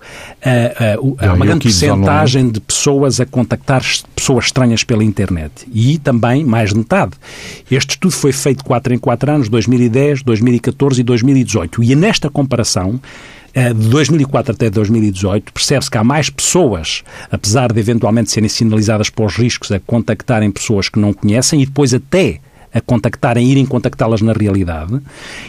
há 1.19 1.33
uma 1.33 1.47
grande 1.47 1.65
porcentagem 1.65 2.49
de 2.49 2.61
pessoas 2.61 3.21
a 3.21 3.27
contactar 3.27 3.83
pessoas 4.15 4.47
estranhas 4.47 4.85
pela 4.85 5.03
internet 5.03 5.67
e 5.73 5.99
também 5.99 6.45
mais 6.45 6.71
de 6.71 6.79
metade. 6.79 7.13
Este 7.71 7.91
estudo 7.91 8.13
foi 8.13 8.33
feito 8.33 8.65
4 8.65 8.95
em 8.95 8.99
4 8.99 9.33
anos, 9.33 9.49
2010, 9.49 10.23
2014 10.23 11.01
e 11.01 11.05
2018. 11.05 11.83
E 11.83 11.97
nesta 11.97 12.31
comparação, 12.31 13.01
de 13.55 13.89
2004 13.89 14.53
até 14.53 14.71
2018, 14.71 15.53
percebe-se 15.53 15.91
que 15.91 15.99
há 15.99 16.05
mais 16.05 16.31
pessoas, 16.31 17.03
apesar 17.31 17.73
de 17.73 17.81
eventualmente 17.81 18.31
serem 18.31 18.49
sinalizadas 18.49 19.11
para 19.11 19.25
os 19.25 19.37
riscos, 19.37 19.73
a 19.73 19.81
contactarem 19.81 20.51
pessoas 20.51 20.89
que 20.89 20.99
não 20.99 21.13
conhecem 21.13 21.63
e 21.63 21.67
depois 21.67 21.93
até 21.93 22.41
a 22.73 22.81
contactarem, 22.81 23.51
irem 23.51 23.67
contactá-las 23.67 24.21
na 24.21 24.33
realidade. 24.33 25.01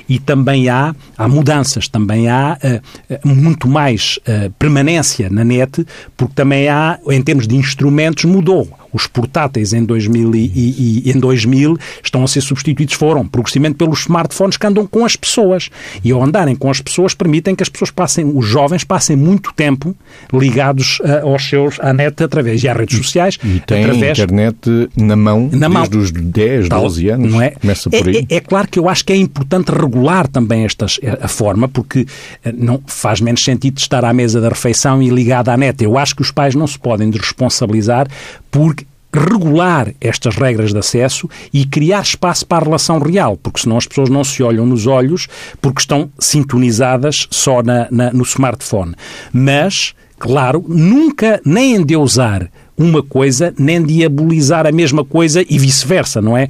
E 0.10 0.20
também 0.20 0.70
há, 0.70 0.96
há 1.18 1.28
mudanças, 1.28 1.88
também 1.88 2.28
há 2.28 2.58
uh, 2.64 3.28
muito 3.28 3.68
mais 3.68 4.20
uh, 4.28 4.52
permanência 4.58 5.30
na 5.30 5.44
net, 5.44 5.86
porque 6.18 6.34
também 6.34 6.68
há, 6.68 7.00
em 7.10 7.22
termos 7.22 7.48
de 7.48 7.56
instrumentos, 7.56 8.26
mudou. 8.26 8.68
Os 8.94 9.08
portáteis 9.08 9.74
em 9.74 9.84
2000, 9.84 10.36
e, 10.36 11.04
e, 11.06 11.12
em 11.12 11.20
2000 11.20 11.78
estão 12.04 12.24
a 12.24 12.28
ser 12.28 12.42
substituídos, 12.42 12.96
foram 12.96 13.28
progressivamente 13.28 13.76
pelos 13.76 14.02
smartphones 14.02 14.58
que 14.58 14.68
andam 14.68 14.86
com 14.86 15.06
as 15.06 15.16
pessoas. 15.16 15.70
E 16.04 16.12
ao 16.12 16.24
andarem 16.24 16.56
com 16.56 16.70
as 16.70 16.82
pessoas, 16.82 17.14
permitem 17.14 17.56
que 17.56 17.64
as 17.64 17.70
pessoas 17.70 17.92
passem, 17.92 18.26
os 18.26 18.46
jovens 18.46 18.84
passem 18.84 19.16
muito 19.16 19.54
tempo 19.54 19.96
ligados 20.34 21.00
uh, 21.00 21.28
aos 21.28 21.48
seus, 21.48 21.80
à 21.80 21.94
net 21.94 22.24
através, 22.24 22.64
e 22.64 22.68
às 22.68 22.78
redes 22.78 22.98
sociais. 22.98 23.38
E 23.44 23.60
tem 23.60 23.84
através, 23.84 24.20
a 24.20 24.24
internet 24.24 24.90
na 24.96 25.16
mão 25.16 25.50
na 25.52 25.68
desde 25.68 25.96
mão. 25.96 26.02
os 26.02 26.12
10, 26.12 26.70
12 26.70 27.10
anos. 27.10 27.32
Não 27.32 27.42
é? 27.42 27.52
Começa 27.52 27.90
por 27.90 28.08
é, 28.08 28.10
aí. 28.10 28.28
É, 28.30 28.36
é, 28.36 28.40
claro 28.40 28.68
que 28.68 28.80
eu 28.80 28.90
acho 28.90 29.06
que 29.06 29.14
é 29.14 29.16
importante 29.16 29.70
regular 29.70 30.28
também 30.28 30.66
estas, 30.66 31.00
a 31.22 31.28
forma, 31.28 31.68
porque 31.68 32.06
eh, 32.44 32.54
não 32.56 32.82
faz 32.86 33.22
menos 33.22 33.44
sentido 33.44 33.78
estar 33.78 34.04
à 34.04 34.14
mesa 34.14 34.42
da 34.42 34.50
refeição 34.50 35.02
e 35.02 35.10
ligado 35.10 35.50
à 35.50 35.58
net. 35.58 35.84
Eu 35.84 35.98
acho 35.98 36.16
que 36.16 36.22
os 36.22 36.32
pais 36.32 36.56
não 36.56 36.68
se 36.68 36.78
podem 36.78 37.10
responsabilizar 37.12 38.08
por 38.50 38.76
regular 39.14 39.94
estas 40.00 40.36
regras 40.36 40.72
de 40.72 40.80
acesso 40.80 41.30
e 41.54 41.66
criar 41.66 42.02
espaço 42.02 42.46
para 42.46 42.64
a 42.64 42.66
relação 42.66 43.00
real, 43.00 43.38
porque 43.38 43.62
senão 43.62 43.78
as 43.78 43.88
pessoas 43.88 44.10
não 44.10 44.24
se 44.24 44.42
olham 44.42 44.66
nos 44.66 44.88
olhos 44.88 45.28
porque 45.62 45.82
estão 45.82 46.10
sintonizadas 46.20 47.28
só 47.30 47.62
na, 47.62 47.88
na, 47.92 48.12
no 48.12 48.24
smartphone. 48.24 48.96
Mas, 49.34 49.94
claro, 50.18 50.64
nunca 50.68 51.42
nem 51.46 51.76
endeusar 51.76 52.50
uma 52.78 53.04
coisa, 53.04 53.54
nem 53.60 53.84
diabolizar 53.84 54.66
a 54.66 54.72
mesma 54.72 55.06
coisa 55.06 55.46
e 55.48 55.60
vice-versa, 55.60 56.22
não 56.22 56.36
é? 56.36 56.48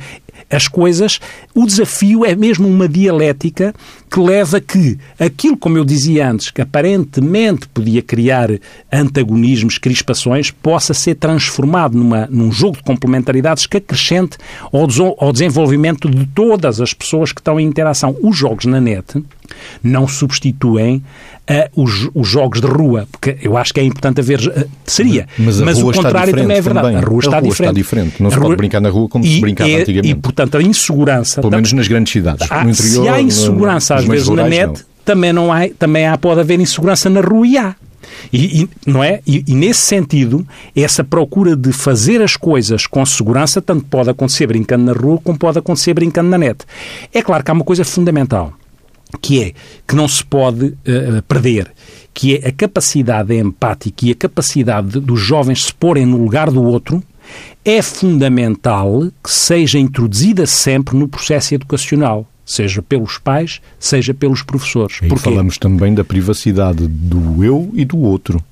As 0.51 0.67
coisas, 0.67 1.19
o 1.55 1.65
desafio 1.65 2.25
é 2.25 2.35
mesmo 2.35 2.67
uma 2.67 2.87
dialética 2.87 3.73
que 4.09 4.19
leva 4.19 4.59
que 4.59 4.97
aquilo, 5.17 5.55
como 5.55 5.77
eu 5.77 5.85
dizia 5.85 6.29
antes, 6.29 6.51
que 6.51 6.61
aparentemente 6.61 7.67
podia 7.69 8.01
criar 8.01 8.49
antagonismos, 8.91 9.77
crispações, 9.77 10.51
possa 10.51 10.93
ser 10.93 11.15
transformado 11.15 11.97
numa, 11.97 12.27
num 12.29 12.51
jogo 12.51 12.77
de 12.77 12.83
complementaridades 12.83 13.65
que 13.65 13.77
acrescente 13.77 14.37
ao, 14.71 14.87
ao 15.17 15.31
desenvolvimento 15.31 16.09
de 16.09 16.25
todas 16.27 16.81
as 16.81 16.93
pessoas 16.93 17.31
que 17.31 17.39
estão 17.39 17.59
em 17.59 17.65
interação. 17.65 18.15
Os 18.21 18.37
jogos 18.37 18.65
na 18.65 18.81
net 18.81 19.23
não 19.83 20.07
substituem 20.07 20.97
uh, 21.49 21.81
os, 21.81 22.09
os, 22.13 22.27
jogos 22.27 22.61
de 22.61 22.67
rua, 22.67 23.07
porque 23.11 23.37
eu 23.41 23.57
acho 23.57 23.73
que 23.73 23.79
é 23.79 23.83
importante 23.83 24.19
haver. 24.21 24.39
Uh, 24.39 24.69
seria. 24.85 25.27
Mas, 25.37 25.59
mas 25.59 25.81
o 25.81 25.91
contrário 25.91 26.35
também 26.35 26.57
é 26.57 26.61
verdade. 26.61 26.87
Também. 26.87 27.03
A 27.03 27.07
rua, 27.07 27.19
está, 27.19 27.39
rua 27.39 27.49
diferente. 27.49 27.61
está 27.61 27.71
diferente. 27.71 28.15
Não 28.21 28.27
a 28.27 28.31
se 28.31 28.37
rua... 28.37 28.47
pode 28.47 28.57
brincar 28.57 28.81
na 28.81 28.89
rua 28.89 29.07
como 29.09 29.25
e 29.25 29.35
se 29.35 29.41
brincava 29.41 29.69
é, 29.69 29.81
antigamente. 29.81 30.11
E, 30.11 30.15
portanto, 30.15 30.57
a 30.57 30.61
insegurança. 30.61 31.41
Pelo 31.41 31.51
menos 31.51 31.73
nas 31.73 31.87
grandes 31.87 32.13
cidades. 32.13 32.47
Há, 32.49 32.63
no 32.63 32.69
interior, 32.71 33.03
se 33.03 33.09
há 33.09 33.21
insegurança, 33.21 33.95
no, 33.95 33.99
às 34.01 34.07
vezes, 34.07 34.27
rurais, 34.27 34.49
na 34.49 34.55
net, 34.55 34.67
não. 34.67 34.85
também, 35.05 35.33
não 35.33 35.53
há, 35.53 35.69
também 35.77 36.07
há, 36.07 36.17
pode 36.17 36.39
haver 36.39 36.59
insegurança 36.59 37.09
na 37.09 37.21
rua 37.21 37.47
e 37.47 37.57
há. 37.57 37.75
E, 38.31 38.61
e, 38.61 38.69
não 38.85 39.03
é? 39.03 39.21
E, 39.25 39.43
e, 39.47 39.53
nesse 39.53 39.81
sentido, 39.81 40.45
essa 40.75 41.03
procura 41.03 41.55
de 41.55 41.71
fazer 41.71 42.21
as 42.21 42.35
coisas 42.35 42.87
com 42.87 43.05
segurança 43.05 43.61
tanto 43.61 43.85
pode 43.85 44.09
acontecer 44.09 44.47
brincando 44.47 44.85
na 44.85 44.93
rua 44.93 45.19
como 45.23 45.37
pode 45.37 45.59
acontecer 45.59 45.93
brincando 45.93 46.29
na 46.29 46.37
net. 46.37 46.65
É 47.13 47.21
claro 47.21 47.43
que 47.43 47.51
há 47.51 47.53
uma 47.53 47.63
coisa 47.63 47.83
fundamental 47.83 48.53
que 49.19 49.41
é 49.41 49.53
que 49.87 49.95
não 49.95 50.07
se 50.07 50.23
pode 50.23 50.65
uh, 50.65 51.21
perder, 51.27 51.71
que 52.13 52.35
é 52.35 52.47
a 52.47 52.51
capacidade 52.51 53.33
empática 53.35 54.05
e 54.05 54.11
a 54.11 54.15
capacidade 54.15 54.99
dos 54.99 55.19
jovens 55.19 55.65
se 55.65 55.73
porem 55.73 56.05
no 56.05 56.17
lugar 56.17 56.49
do 56.51 56.63
outro, 56.63 57.03
é 57.63 57.81
fundamental 57.81 59.07
que 59.23 59.31
seja 59.31 59.79
introduzida 59.79 60.45
sempre 60.45 60.97
no 60.97 61.07
processo 61.07 61.53
educacional 61.53 62.27
seja 62.43 62.81
pelos 62.81 63.17
pais, 63.17 63.61
seja 63.79 64.13
pelos 64.13 64.43
professores. 64.43 64.99
E 65.01 65.17
falamos 65.17 65.57
também 65.57 65.93
da 65.93 66.03
privacidade 66.03 66.85
do 66.87 67.43
eu 67.43 67.69
e 67.73 67.85
do 67.85 67.97
outro. 67.97 68.43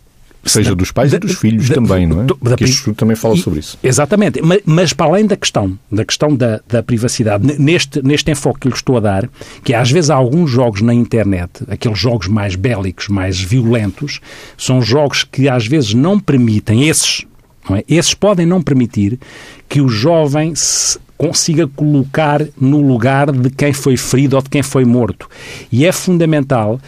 Seja 0.44 0.74
dos 0.74 0.92
pais 0.92 1.12
da, 1.12 1.18
e 1.18 1.20
dos 1.20 1.36
filhos 1.36 1.68
da, 1.70 1.76
também, 1.76 2.08
não 2.08 2.22
é? 2.22 2.26
Da, 2.26 2.36
Porque 2.36 2.64
isto 2.64 2.94
também 2.94 3.16
fala 3.16 3.36
e, 3.36 3.40
sobre 3.40 3.60
isso. 3.60 3.78
Exatamente. 3.84 4.42
Mas, 4.42 4.62
mas, 4.66 4.94
para 4.94 5.08
além 5.08 5.26
da 5.26 5.36
questão, 5.36 5.78
da 5.92 6.06
questão 6.06 6.36
da, 6.36 6.62
da 6.68 6.82
privacidade, 6.82 7.60
neste, 7.60 8.02
neste 8.02 8.32
enfoque 8.32 8.62
que 8.62 8.68
lhe 8.70 8.74
estou 8.74 8.98
a 8.98 9.00
dar, 9.00 9.30
que 9.64 9.74
às 9.74 9.92
vezes 9.92 10.10
há 10.10 10.16
alguns 10.16 10.50
jogos 10.50 10.82
na 10.82 10.94
internet, 10.94 11.64
aqueles 11.68 12.00
jogos 12.00 12.28
mais 12.28 12.56
bélicos, 12.56 13.10
mais 13.10 13.40
violentos, 13.40 14.22
são 14.58 14.82
jogos 14.82 15.24
que 15.24 15.50
às 15.50 15.68
vezes 15.68 15.94
não 15.94 16.20
permitem, 16.20 16.88
esses, 16.88 17.26
não 17.70 17.76
é? 17.76 17.84
esses 17.88 18.14
podem 18.14 18.46
não 18.46 18.62
permitir 18.62 19.20
que 19.68 19.82
o 19.82 19.90
jovem 19.90 20.56
se 20.56 20.98
consiga 21.18 21.68
colocar 21.68 22.42
no 22.60 22.82
lugar 22.82 23.30
de 23.30 23.50
quem 23.50 23.74
foi 23.74 23.98
ferido 23.98 24.38
ou 24.38 24.42
de 24.42 24.50
quem 24.50 24.64
foi 24.64 24.86
morto. 24.86 25.30
E 25.70 25.86
é 25.86 25.92
fundamental 25.92 26.80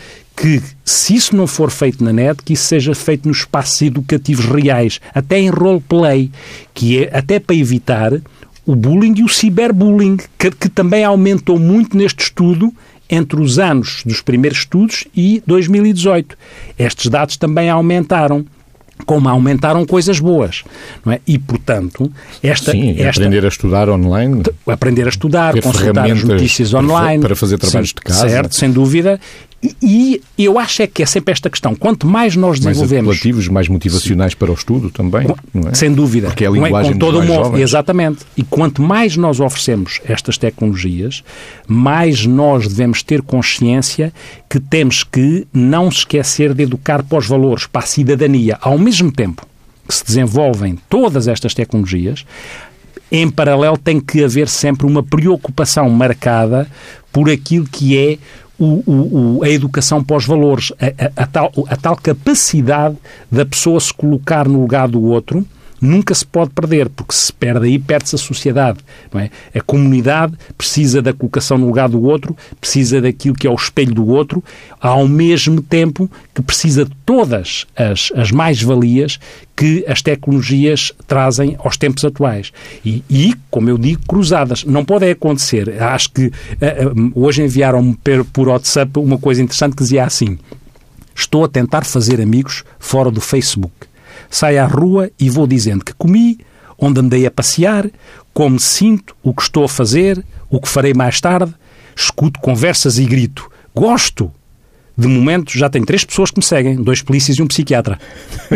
que, 0.42 0.60
se 0.84 1.16
isso 1.16 1.36
não 1.36 1.46
for 1.46 1.70
feito 1.70 2.04
na 2.04 2.12
net, 2.12 2.42
que 2.44 2.54
isso 2.54 2.66
seja 2.66 2.96
feito 2.96 3.28
nos 3.28 3.40
espaços 3.40 3.80
educativos 3.84 4.46
reais, 4.46 5.00
até 5.14 5.40
em 5.40 5.50
roleplay, 5.50 6.32
que 6.74 7.04
é 7.04 7.16
até 7.16 7.40
para 7.40 7.56
evitar 7.56 8.12
o 8.66 8.76
bullying 8.76 9.14
e 9.20 9.24
o 9.24 9.30
ciberbullying, 9.30 10.18
que, 10.40 10.50
que 10.50 10.68
também 10.68 11.04
aumentou 11.04 11.60
muito 11.60 11.96
neste 11.96 12.24
estudo 12.24 12.74
entre 13.08 13.40
os 13.40 13.60
anos 13.60 14.02
dos 14.04 14.22
primeiros 14.22 14.60
estudos 14.60 15.08
e 15.16 15.44
2018. 15.46 16.36
Estes 16.80 17.08
dados 17.08 17.38
também 17.38 17.70
aumentaram 17.70 18.44
como 19.06 19.28
aumentaram 19.28 19.84
coisas 19.86 20.20
boas, 20.20 20.64
não 21.04 21.14
é? 21.14 21.20
E, 21.26 21.38
portanto, 21.40 22.12
esta... 22.42 22.72
Sim, 22.72 22.92
esta, 23.00 23.22
aprender 23.22 23.44
a 23.44 23.48
estudar 23.48 23.90
online. 23.90 24.44
Aprender 24.68 25.06
a 25.06 25.10
estudar, 25.10 25.60
consultar 25.60 26.10
as 26.10 26.24
notícias 26.24 26.74
online. 26.74 27.22
Para 27.22 27.36
fazer 27.36 27.58
trabalhos 27.58 27.90
sim, 27.90 27.96
de 27.96 28.02
casa. 28.02 28.30
Certo, 28.30 28.56
sem 28.56 28.72
dúvida. 28.72 29.20
E, 29.64 30.22
eu 30.40 30.58
acho 30.58 30.82
é 30.82 30.88
que 30.88 31.04
é 31.04 31.06
sempre 31.06 31.32
esta 31.32 31.48
questão. 31.48 31.76
Quanto 31.76 32.08
mais 32.08 32.36
nós 32.36 32.60
desenvolvemos... 32.60 33.08
Mais 33.08 33.18
apelativos, 33.20 33.48
mais 33.48 33.68
motivacionais 33.68 34.34
para 34.34 34.50
o 34.50 34.56
estudo 34.56 34.90
também, 34.90 35.28
é? 35.68 35.76
Sem 35.76 35.94
dúvida. 35.94 36.28
Porque 36.28 36.46
é 36.46 36.48
a 36.48 36.52
linguagem 36.52 36.92
é? 36.92 36.94
Com 36.94 37.00
todo 37.00 37.20
o 37.20 37.24
modo, 37.24 37.58
Exatamente. 37.60 38.26
E 38.36 38.42
quanto 38.44 38.82
mais 38.82 39.16
nós 39.16 39.40
oferecemos 39.40 40.02
estas 40.04 40.38
tecnologias, 40.38 41.24
mais 41.68 42.26
nós 42.26 42.68
devemos 42.68 43.04
ter 43.04 43.22
consciência 43.22 44.12
que 44.50 44.60
temos 44.60 45.04
que 45.04 45.46
não 45.54 45.92
se 45.92 46.00
esquecer 46.00 46.56
de 46.56 46.64
educar 46.64 47.04
para 47.04 47.20
os 47.20 47.28
valores, 47.28 47.68
para 47.68 47.84
a 47.84 47.86
cidadania. 47.86 48.58
Ao 48.62 48.80
mesmo 48.80 49.12
tempo 49.12 49.46
que 49.88 49.94
se 49.94 50.04
desenvolvem 50.04 50.78
todas 50.90 51.28
estas 51.28 51.54
tecnologias, 51.54 52.26
em 53.12 53.30
paralelo 53.30 53.78
tem 53.78 54.00
que 54.00 54.24
haver 54.24 54.48
sempre 54.48 54.88
uma 54.88 55.04
preocupação 55.04 55.88
marcada 55.90 56.68
por 57.12 57.30
aquilo 57.30 57.68
que 57.68 57.98
é 57.98 58.18
o, 58.64 59.40
o, 59.40 59.44
a 59.44 59.50
educação 59.50 60.04
pós-valores, 60.04 60.72
a, 60.80 60.86
a, 60.86 61.24
a, 61.24 61.28
tal, 61.28 61.52
a 61.68 61.76
tal 61.76 61.96
capacidade 61.96 62.96
da 63.32 63.46
pessoa 63.46 63.80
se 63.80 63.94
colocar 63.94 64.48
no 64.48 64.62
lugar 64.62 64.88
do 64.88 65.02
outro 65.02 65.46
nunca 65.82 66.14
se 66.14 66.26
pode 66.26 66.52
perder, 66.52 66.88
porque 66.90 67.14
se 67.14 67.34
perde 67.34 67.66
aí, 67.66 67.80
perde-se 67.80 68.16
a 68.16 68.20
sociedade. 68.20 68.80
Não 69.12 69.20
é? 69.20 69.32
A 69.54 69.62
comunidade 69.62 70.34
precisa 70.58 71.02
da 71.02 71.12
colocação 71.12 71.58
no 71.58 71.66
lugar 71.66 71.90
do 71.90 72.02
outro, 72.04 72.38
precisa 72.60 73.02
daquilo 73.02 73.36
que 73.36 73.48
é 73.48 73.50
o 73.50 73.56
espelho 73.56 73.94
do 73.94 74.08
outro, 74.08 74.44
ao 74.80 75.08
mesmo 75.08 75.62
tempo 75.62 76.10
que 76.34 76.42
precisa 76.42 76.86
de 76.86 76.92
todas 77.06 77.66
as, 77.76 78.12
as 78.16 78.32
mais-valias 78.32 79.20
que 79.56 79.84
as 79.88 80.02
tecnologias 80.02 80.92
trazem 81.08 81.56
aos 81.60 81.78
tempos 81.78 82.06
atuais. 82.06 82.52
E, 82.86 83.04
e, 83.10 83.34
como 83.50 83.70
eu 83.70 83.78
digo, 83.78 84.02
cruzadas. 84.08 84.64
Não 84.64 84.86
pode 84.86 85.10
acontecer. 85.10 85.82
Acho 85.82 86.12
que 86.12 86.28
uh, 86.28 87.12
hoje 87.14 87.44
enviaram-me 87.44 87.98
por 88.32 88.48
WhatsApp 88.48 88.98
uma 88.98 89.18
coisa 89.18 89.42
interessante 89.42 89.76
que 89.76 89.84
dizia 89.84 90.06
assim: 90.06 90.38
Estou 91.14 91.44
a 91.44 91.48
tentar 91.48 91.86
fazer 91.86 92.22
amigos 92.22 92.64
fora 92.80 93.12
do 93.12 93.22
Facebook 93.22 93.91
saio 94.32 94.64
à 94.64 94.66
rua 94.66 95.12
e 95.20 95.30
vou 95.30 95.46
dizendo 95.46 95.86
que 95.86 95.94
comi, 95.94 96.40
onde 96.80 97.00
andei 97.00 97.28
a 97.28 97.32
passear, 97.32 97.88
como 98.34 98.60
sinto, 98.60 99.16
o 99.22 99.34
que 99.34 99.44
estou 99.44 99.66
a 99.66 99.70
fazer, 99.70 100.26
o 100.50 100.60
que 100.60 100.68
farei 100.68 100.94
mais 100.94 101.22
tarde, 101.22 101.54
escuto 101.96 102.40
conversas 102.40 102.98
e 102.98 103.06
grito: 103.06 103.52
Gosto! 103.76 104.32
De 104.98 105.08
momento 105.08 105.58
já 105.58 105.70
tenho 105.70 105.86
três 105.86 106.04
pessoas 106.04 106.30
que 106.32 106.38
me 106.38 106.44
seguem, 106.44 106.76
dois 106.76 107.02
polícias 107.02 107.38
e 107.38 107.42
um 107.42 107.48
psiquiatra. 107.48 107.98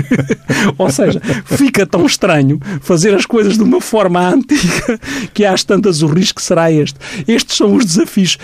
Ou 0.78 0.92
seja, 0.92 1.20
fica 1.46 1.88
tão 1.88 2.06
estranho 2.06 2.60
fazer 2.82 3.16
as 3.16 3.26
coisas 3.26 3.58
de 3.58 3.64
uma 3.64 3.80
forma 3.80 4.20
antiga 4.30 5.00
que 5.34 5.46
às 5.46 5.64
tantas 5.64 6.02
o 6.02 6.08
risco 6.08 6.42
será 6.42 6.72
este. 6.72 7.00
Estes 7.28 7.56
são 7.58 7.74
os 7.74 7.86
desafios 7.86 8.38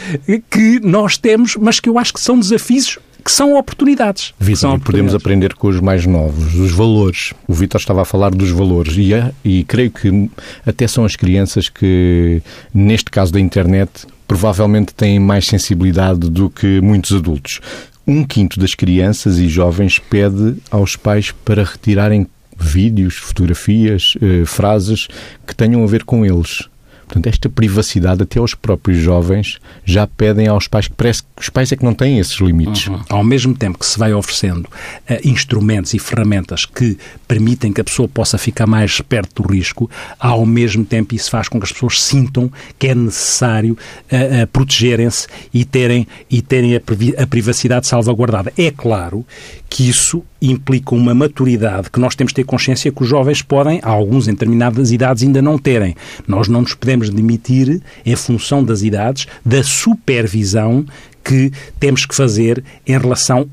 que 0.49 0.79
nós 0.79 1.17
temos, 1.17 1.57
mas 1.57 1.79
que 1.79 1.89
eu 1.89 1.99
acho 1.99 2.13
que 2.13 2.21
são 2.21 2.39
desafios 2.39 2.97
que 3.23 3.31
são 3.31 3.57
oportunidades. 3.57 4.33
Vitor, 4.39 4.79
podemos 4.79 5.13
aprender 5.13 5.53
com 5.53 5.67
os 5.67 5.79
mais 5.79 6.05
novos, 6.05 6.55
os 6.55 6.71
valores. 6.71 7.33
O 7.47 7.53
Vitor 7.53 7.79
estava 7.79 8.01
a 8.01 8.05
falar 8.05 8.31
dos 8.31 8.49
valores 8.49 8.95
e, 8.97 9.13
é, 9.13 9.31
e 9.43 9.63
creio 9.63 9.91
que 9.91 10.29
até 10.65 10.87
são 10.87 11.05
as 11.05 11.15
crianças 11.15 11.69
que, 11.69 12.41
neste 12.73 13.11
caso 13.11 13.31
da 13.31 13.39
internet, 13.39 14.07
provavelmente 14.27 14.93
têm 14.93 15.19
mais 15.19 15.45
sensibilidade 15.45 16.29
do 16.29 16.49
que 16.49 16.81
muitos 16.81 17.13
adultos. 17.13 17.59
Um 18.07 18.23
quinto 18.23 18.59
das 18.59 18.73
crianças 18.73 19.37
e 19.37 19.47
jovens 19.47 19.99
pede 19.99 20.55
aos 20.71 20.95
pais 20.95 21.31
para 21.31 21.63
retirarem 21.63 22.27
vídeos, 22.57 23.15
fotografias, 23.15 24.13
eh, 24.21 24.45
frases 24.45 25.07
que 25.45 25.55
tenham 25.55 25.83
a 25.83 25.87
ver 25.87 26.03
com 26.03 26.25
eles. 26.25 26.70
Portanto, 27.11 27.27
esta 27.27 27.49
privacidade, 27.49 28.23
até 28.23 28.39
aos 28.39 28.55
próprios 28.55 28.97
jovens, 28.97 29.59
já 29.83 30.07
pedem 30.07 30.47
aos 30.47 30.65
pais, 30.65 30.87
que 30.87 30.93
parece 30.93 31.23
que 31.23 31.41
os 31.41 31.49
pais 31.49 31.69
é 31.69 31.75
que 31.75 31.83
não 31.83 31.93
têm 31.93 32.19
esses 32.19 32.39
limites. 32.39 32.87
Uhum. 32.87 33.01
Ao 33.09 33.21
mesmo 33.21 33.53
tempo 33.53 33.77
que 33.77 33.85
se 33.85 33.99
vai 33.99 34.13
oferecendo 34.13 34.65
uh, 34.65 35.27
instrumentos 35.27 35.93
e 35.93 35.99
ferramentas 35.99 36.63
que 36.63 36.97
permitem 37.27 37.73
que 37.73 37.81
a 37.81 37.83
pessoa 37.83 38.07
possa 38.07 38.37
ficar 38.37 38.65
mais 38.65 39.01
perto 39.01 39.43
do 39.43 39.51
risco, 39.51 39.91
ao 40.17 40.45
mesmo 40.45 40.85
tempo 40.85 41.13
isso 41.13 41.29
faz 41.29 41.49
com 41.49 41.59
que 41.59 41.65
as 41.65 41.73
pessoas 41.73 42.01
sintam 42.01 42.49
que 42.79 42.87
é 42.87 42.95
necessário 42.95 43.73
uh, 43.73 44.43
uh, 44.43 44.47
protegerem-se 44.47 45.27
e 45.53 45.65
terem, 45.65 46.07
e 46.29 46.41
terem 46.41 46.77
a, 46.77 46.81
a 47.21 47.27
privacidade 47.27 47.87
salvaguardada. 47.87 48.53
É 48.57 48.71
claro 48.71 49.25
que 49.69 49.89
isso 49.89 50.23
implica 50.41 50.95
uma 50.95 51.13
maturidade 51.13 51.89
que 51.89 51.99
nós 51.99 52.15
temos 52.15 52.31
de 52.31 52.35
ter 52.35 52.43
consciência 52.43 52.91
que 52.91 53.03
os 53.03 53.07
jovens 53.07 53.41
podem, 53.41 53.79
alguns 53.83 54.27
em 54.27 54.31
determinadas 54.31 54.91
idades, 54.91 55.23
ainda 55.23 55.41
não 55.41 55.57
terem. 55.57 55.95
Nós 56.27 56.47
não 56.47 56.61
nos 56.61 56.73
podemos 56.73 57.09
demitir, 57.09 57.81
em 58.05 58.15
função 58.15 58.63
das 58.63 58.81
idades, 58.81 59.27
da 59.45 59.63
supervisão 59.63 60.85
que 61.23 61.51
temos 61.79 62.05
que 62.05 62.15
fazer 62.15 62.63
em 62.87 62.97
relação 62.97 63.47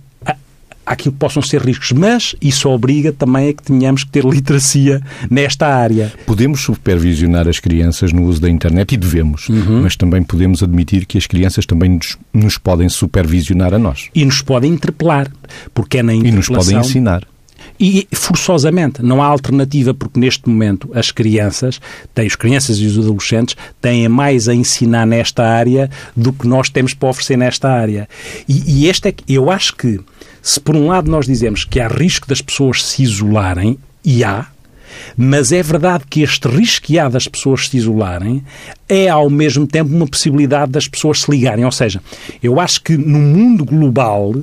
àquilo 0.89 1.13
que 1.13 1.19
possam 1.19 1.43
ser 1.43 1.61
riscos, 1.61 1.93
mas 1.93 2.35
isso 2.41 2.69
obriga 2.69 3.13
também 3.13 3.51
a 3.51 3.53
que 3.53 3.63
tenhamos 3.63 4.05
que 4.05 4.11
ter 4.11 4.25
literacia 4.25 5.03
nesta 5.31 5.67
área. 5.67 6.13
Podemos 6.25 6.63
supervisionar 6.63 7.47
as 7.47 7.61
crianças 7.61 8.11
no 8.11 8.25
uso 8.25 8.41
da 8.41 8.49
internet 8.49 8.95
e 8.95 8.97
devemos, 8.97 9.49
uhum. 9.49 9.83
mas 9.83 9.97
também 9.97 10.23
podemos 10.23 10.63
admitir 10.63 11.05
que 11.05 11.19
as 11.19 11.27
crianças 11.27 11.67
também 11.67 11.91
nos, 11.91 12.17
nos, 12.33 12.57
podem 12.57 12.89
supervisionar 12.89 13.75
a 13.75 13.79
nós. 13.79 14.09
E 14.15 14.25
nos 14.25 14.41
podem 14.41 14.73
interpelar, 14.73 15.31
porque 15.75 15.99
é 15.99 16.03
na 16.03 16.15
interpelação... 16.15 16.43
E 16.43 16.49
nos 16.49 16.67
podem 16.67 16.79
ensinar. 16.79 17.27
E 17.81 18.09
forçosamente, 18.13 19.03
não 19.03 19.23
há 19.23 19.27
alternativa, 19.27 19.95
porque 19.95 20.19
neste 20.19 20.49
momento 20.49 20.91
as 20.95 21.13
crianças, 21.13 21.81
têm, 22.15 22.27
as 22.27 22.35
crianças 22.35 22.79
e 22.79 22.87
os 22.87 22.99
adolescentes, 22.99 23.57
têm 23.81 24.09
mais 24.09 24.49
a 24.49 24.55
ensinar 24.55 25.07
nesta 25.07 25.45
área 25.45 25.89
do 26.17 26.33
que 26.33 26.49
nós 26.49 26.69
temos 26.69 26.95
para 26.95 27.09
oferecer 27.09 27.37
nesta 27.37 27.71
área. 27.71 28.09
E, 28.49 28.85
e 28.85 28.87
este 28.89 29.09
é 29.09 29.13
que, 29.13 29.33
eu 29.33 29.51
acho 29.51 29.77
que 29.77 30.01
se 30.43 30.61
por 30.61 30.77
um 30.77 30.89
lado 30.89 31.11
nós 31.11 31.27
dizemos 31.27 31.65
que 31.65 31.81
há 31.81 31.89
risco 31.89 32.27
das 32.29 32.41
pessoas 32.41 32.85
se 32.85 33.03
isolarem, 33.03 33.79
e 34.05 34.25
há, 34.25 34.47
mas 35.17 35.53
é 35.53 35.63
verdade 35.63 36.05
que 36.09 36.23
este 36.23 36.49
risco 36.49 36.87
que 36.87 36.99
há 36.99 37.09
das 37.09 37.29
pessoas 37.29 37.69
se 37.69 37.77
isolarem 37.77 38.43
é 38.89 39.09
ao 39.09 39.29
mesmo 39.29 39.67
tempo 39.67 39.95
uma 39.95 40.07
possibilidade 40.07 40.73
das 40.73 40.89
pessoas 40.89 41.23
se 41.23 41.31
ligarem. 41.31 41.65
Ou 41.65 41.73
seja, 41.73 42.01
eu 42.43 42.59
acho 42.59 42.83
que 42.83 42.97
no 42.97 43.19
mundo 43.19 43.65
global 43.65 44.35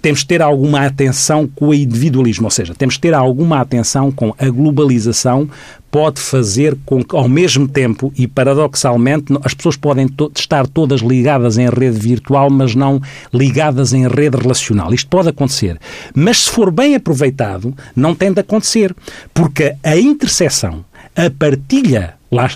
temos 0.00 0.20
de 0.20 0.26
ter 0.26 0.42
alguma 0.42 0.86
atenção 0.86 1.48
com 1.54 1.68
o 1.68 1.74
individualismo, 1.74 2.46
ou 2.46 2.50
seja, 2.50 2.74
temos 2.74 2.94
de 2.94 3.00
ter 3.00 3.14
alguma 3.14 3.60
atenção 3.60 4.10
com 4.10 4.34
a 4.38 4.48
globalização 4.48 5.48
pode 5.90 6.20
fazer 6.20 6.76
com 6.84 7.02
que, 7.02 7.16
ao 7.16 7.28
mesmo 7.28 7.66
tempo 7.66 8.12
e 8.16 8.26
paradoxalmente, 8.26 9.32
as 9.42 9.54
pessoas 9.54 9.76
podem 9.76 10.06
to 10.06 10.30
estar 10.36 10.66
todas 10.66 11.00
ligadas 11.00 11.56
em 11.58 11.68
rede 11.68 11.98
virtual, 11.98 12.50
mas 12.50 12.74
não 12.74 13.00
ligadas 13.32 13.92
em 13.92 14.06
rede 14.06 14.36
relacional. 14.36 14.92
Isto 14.92 15.08
pode 15.08 15.28
acontecer. 15.28 15.78
Mas 16.14 16.44
se 16.44 16.50
for 16.50 16.70
bem 16.70 16.94
aproveitado, 16.94 17.74
não 17.96 18.14
tem 18.14 18.32
de 18.32 18.40
acontecer. 18.40 18.94
Porque 19.32 19.74
a 19.82 19.96
interseção, 19.96 20.84
a 21.16 21.30
partilha, 21.30 22.14
lá, 22.30 22.50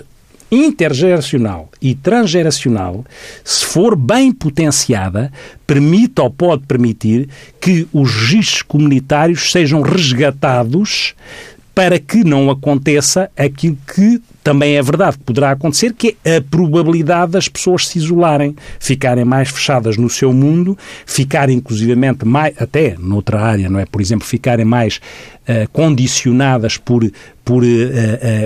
intergeracional 0.53 1.71
e 1.81 1.95
transgeracional, 1.95 3.07
se 3.43 3.65
for 3.65 3.97
bem 3.97 4.31
potenciada, 4.31 5.33
permite 5.67 6.21
ou 6.21 6.31
pode 6.31 6.67
permitir 6.67 7.31
que 7.59 7.88
os 7.91 8.15
registros 8.15 8.61
comunitários 8.61 9.51
sejam 9.51 9.81
resgatados 9.81 11.15
para 11.75 11.99
que 11.99 12.23
não 12.23 12.51
aconteça 12.51 13.31
aquilo 13.35 13.79
que 13.95 14.21
também 14.43 14.77
é 14.77 14.83
verdade 14.83 15.17
que 15.19 15.25
poderá 15.25 15.53
acontecer, 15.53 15.95
que 15.95 16.17
é 16.25 16.37
a 16.37 16.43
probabilidade 16.43 17.33
das 17.33 17.49
pessoas 17.49 17.87
se 17.87 17.99
isolarem, 17.99 18.57
ficarem 18.79 19.25
mais 19.25 19.49
fechadas 19.49 19.97
no 19.97 20.11
seu 20.11 20.33
mundo, 20.33 20.77
ficarem 21.07 21.59
inclusivamente 21.59 22.25
mais, 22.25 22.55
até 22.61 22.97
noutra 22.99 23.41
área, 23.41 23.71
não 23.71 23.79
é? 23.79 23.87
Por 23.87 24.01
exemplo, 24.01 24.27
ficarem 24.27 24.65
mais 24.65 25.01
uh, 25.49 25.69
condicionadas 25.73 26.77
por, 26.77 27.11
por, 27.45 27.63
uh, 27.63 27.67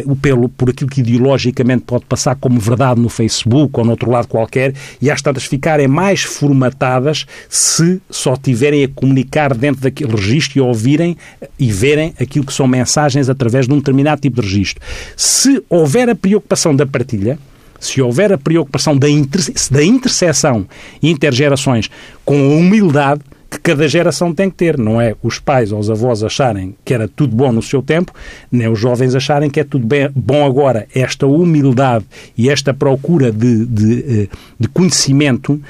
uh, 0.06 0.16
pelo, 0.16 0.48
por 0.48 0.70
aquilo 0.70 0.90
que 0.90 1.00
ideologicamente 1.00 1.84
pode 1.84 2.04
passar 2.04 2.36
como 2.36 2.58
verdade 2.58 3.00
no 3.00 3.08
Facebook 3.08 3.78
ou 3.78 3.84
no 3.84 3.92
outro 3.92 4.10
lado 4.10 4.28
qualquer, 4.28 4.74
e 5.00 5.10
às 5.10 5.22
tantas 5.22 5.44
ficarem 5.44 5.88
mais 5.88 6.22
formatadas 6.22 7.26
se 7.48 8.00
só 8.10 8.36
tiverem 8.36 8.84
a 8.84 8.88
comunicar 8.88 9.54
dentro 9.54 9.82
daquele 9.82 10.12
registro 10.12 10.58
e 10.58 10.60
ouvirem 10.60 11.16
e 11.58 11.70
verem 11.70 12.14
aquilo 12.20 12.44
que 12.44 12.52
são 12.52 12.66
mensagens 12.66 13.28
através 13.28 13.66
de 13.66 13.72
um 13.72 13.78
determinado 13.78 14.20
tipo 14.20 14.40
de 14.40 14.46
registro. 14.46 14.82
Se 15.16 15.62
houver 15.68 16.08
a 16.08 16.14
preocupação 16.14 16.74
da 16.74 16.86
partilha, 16.86 17.38
se 17.78 18.00
houver 18.00 18.32
a 18.32 18.38
preocupação 18.38 18.96
da, 18.96 19.08
inter, 19.08 19.40
da 19.70 19.84
interseção 19.84 20.66
intergerações 21.02 21.90
com 22.24 22.34
a 22.34 22.56
humildade 22.56 23.20
que 23.56 23.62
cada 23.62 23.88
geração 23.88 24.32
tem 24.32 24.50
que 24.50 24.56
ter. 24.56 24.78
Não 24.78 25.00
é 25.00 25.14
os 25.22 25.38
pais 25.38 25.72
ou 25.72 25.78
os 25.78 25.90
avós 25.90 26.22
acharem 26.22 26.74
que 26.84 26.94
era 26.94 27.08
tudo 27.08 27.34
bom 27.34 27.50
no 27.50 27.62
seu 27.62 27.82
tempo, 27.82 28.12
nem 28.50 28.68
os 28.68 28.78
jovens 28.78 29.14
acharem 29.14 29.50
que 29.50 29.60
é 29.60 29.64
tudo 29.64 29.86
bem, 29.86 30.10
bom 30.14 30.44
agora. 30.44 30.86
Esta 30.94 31.26
humildade 31.26 32.04
e 32.36 32.48
esta 32.48 32.72
procura 32.72 33.32
de, 33.32 33.64
de, 33.66 34.22
eh, 34.22 34.28
de 34.58 34.68
conhecimento 34.68 35.54
uh, 35.54 35.62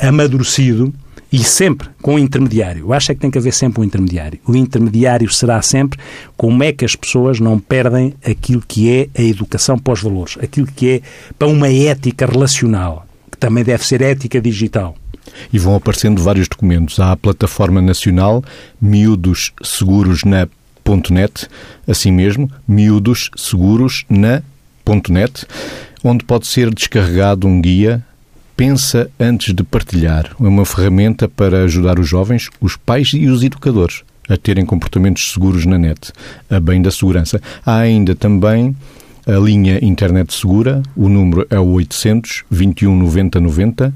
amadurecido 0.00 0.92
e 1.30 1.38
sempre 1.44 1.88
com 2.00 2.18
intermediário. 2.18 2.86
Eu 2.86 2.92
acho 2.92 3.12
é 3.12 3.14
que 3.14 3.20
tem 3.20 3.30
que 3.30 3.38
haver 3.38 3.52
sempre 3.52 3.80
um 3.80 3.84
intermediário. 3.84 4.38
O 4.46 4.56
intermediário 4.56 5.30
será 5.30 5.60
sempre 5.60 5.98
como 6.36 6.62
é 6.62 6.72
que 6.72 6.84
as 6.84 6.96
pessoas 6.96 7.38
não 7.38 7.58
perdem 7.58 8.14
aquilo 8.24 8.62
que 8.66 8.90
é 8.90 9.08
a 9.20 9.22
educação 9.22 9.78
pós-valores, 9.78 10.38
aquilo 10.42 10.66
que 10.66 10.90
é 10.90 11.00
para 11.38 11.48
uma 11.48 11.68
ética 11.68 12.26
relacional, 12.26 13.06
também 13.38 13.64
deve 13.64 13.86
ser 13.86 14.02
ética 14.02 14.40
digital. 14.40 14.96
E 15.52 15.58
vão 15.58 15.74
aparecendo 15.74 16.22
vários 16.22 16.48
documentos. 16.48 16.98
Há 16.98 17.12
a 17.12 17.16
plataforma 17.16 17.80
nacional 17.80 18.42
Miúdos 18.80 19.52
Seguros 19.62 20.24
na 20.24 20.48
.net, 21.10 21.46
assim 21.86 22.10
mesmo, 22.10 22.50
Miúdos 22.66 23.30
Seguros 23.36 24.04
na 24.08 24.42
.net, 25.10 25.46
onde 26.02 26.24
pode 26.24 26.46
ser 26.46 26.72
descarregado 26.72 27.46
um 27.46 27.60
guia 27.60 28.02
pensa 28.56 29.08
antes 29.20 29.54
de 29.54 29.62
partilhar. 29.62 30.34
É 30.40 30.42
uma 30.42 30.66
ferramenta 30.66 31.28
para 31.28 31.62
ajudar 31.62 31.96
os 31.96 32.08
jovens, 32.08 32.50
os 32.60 32.76
pais 32.76 33.12
e 33.14 33.28
os 33.28 33.44
educadores 33.44 34.02
a 34.28 34.36
terem 34.36 34.66
comportamentos 34.66 35.32
seguros 35.32 35.64
na 35.64 35.78
net, 35.78 36.12
a 36.50 36.60
bem 36.60 36.82
da 36.82 36.90
segurança. 36.90 37.40
Há 37.64 37.78
ainda 37.78 38.14
também 38.14 38.76
a 39.28 39.38
linha 39.38 39.78
Internet 39.84 40.32
Segura, 40.32 40.82
o 40.96 41.06
número 41.06 41.46
é 41.50 41.58
o 41.60 41.66
800 41.72 42.44
21 42.50 42.96
90 42.96 43.38
90, 43.38 43.94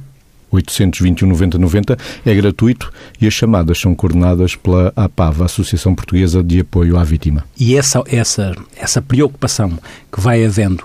821 0.51 1.27
90 1.27 1.59
90, 1.59 1.99
é 2.27 2.35
gratuito 2.35 2.92
e 3.18 3.27
as 3.27 3.33
chamadas 3.33 3.79
são 3.81 3.95
coordenadas 3.95 4.55
pela 4.55 4.92
APAV, 4.95 5.42
Associação 5.42 5.95
Portuguesa 5.95 6.42
de 6.42 6.61
Apoio 6.61 6.99
à 6.99 7.05
Vítima. 7.05 7.45
E 7.59 7.75
essa, 7.77 8.03
essa, 8.07 8.55
essa 8.77 9.01
preocupação 9.01 9.79
que 10.12 10.21
vai 10.21 10.45
havendo 10.45 10.85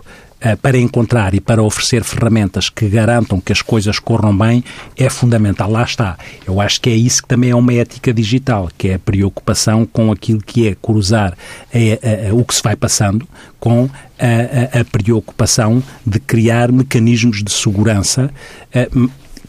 para 0.61 0.77
encontrar 0.77 1.33
e 1.33 1.39
para 1.39 1.63
oferecer 1.63 2.03
ferramentas 2.03 2.69
que 2.69 2.87
garantam 2.87 3.41
que 3.41 3.51
as 3.51 3.61
coisas 3.61 3.99
corram 3.99 4.37
bem 4.37 4.63
é 4.95 5.09
fundamental. 5.09 5.69
Lá 5.69 5.83
está. 5.83 6.17
Eu 6.45 6.61
acho 6.61 6.79
que 6.79 6.89
é 6.89 6.95
isso 6.95 7.23
que 7.23 7.27
também 7.27 7.49
é 7.49 7.55
uma 7.55 7.73
ética 7.73 8.13
digital, 8.13 8.69
que 8.77 8.89
é 8.89 8.93
a 8.95 8.99
preocupação 8.99 9.85
com 9.85 10.11
aquilo 10.11 10.41
que 10.41 10.67
é 10.67 10.75
cruzar 10.75 11.35
é, 11.73 12.27
é, 12.27 12.33
o 12.33 12.43
que 12.43 12.53
se 12.53 12.61
vai 12.61 12.75
passando 12.75 13.27
com 13.59 13.89
a, 14.19 14.77
a, 14.77 14.81
a, 14.81 14.85
preocupação 14.85 15.81
de 16.05 16.19
criar 16.19 16.71
mecanismos 16.71 17.43
de 17.43 17.51
segurança. 17.51 18.29
É, 18.71 18.89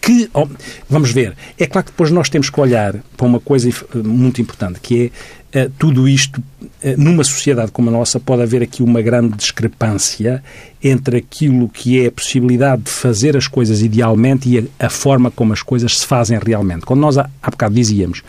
que, 0.01 0.31
vamos 0.89 1.11
ver, 1.11 1.37
é 1.59 1.67
claro 1.67 1.87
que 1.87 1.93
depois 1.93 2.11
nós 2.11 2.29
temos 2.29 2.49
que 2.49 2.61
olhar 2.61 2.95
para 3.17 3.27
uma 3.27 3.41
coisa 3.41 3.69
muito 3.95 4.41
importante, 4.41 4.81
que 4.81 5.07
é 5.07 5.11
tudo 5.79 6.09
isto, 6.09 6.41
uh, 6.41 6.73
numa 6.97 7.25
sociedade 7.25 7.73
como 7.73 7.89
a 7.89 7.93
nossa, 7.93 8.21
pode 8.21 8.43
haver 8.43 8.63
aqui 8.63 8.83
uma 8.83 9.01
grande 9.01 9.37
discrepância 9.37 10.43
entre 10.83 11.19
aquilo 11.19 11.69
que 11.69 12.03
é 12.03 12.07
a 12.09 12.13
possibilidade 12.13 12.83
de 12.83 12.91
fazer 12.91 13.37
as 13.37 13.49
coisas 13.49 13.83
idealmente 13.83 14.49
e 14.49 14.59
a, 14.59 14.87
a 14.87 14.91
forma 14.91 15.31
como 15.31 15.53
as 15.53 15.63
coisas 15.63 15.99
se 15.99 16.07
fazem 16.07 16.39
realmente. 16.39 16.85
Quando 16.85 17.01
nós 17.01 17.19
há, 17.19 17.29
há 17.43 17.51
bocado 17.51 17.75
dizíamos 17.75 18.23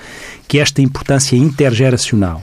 que 0.48 0.60
esta 0.60 0.82
importância 0.82 1.36
intergeracional, 1.36 2.42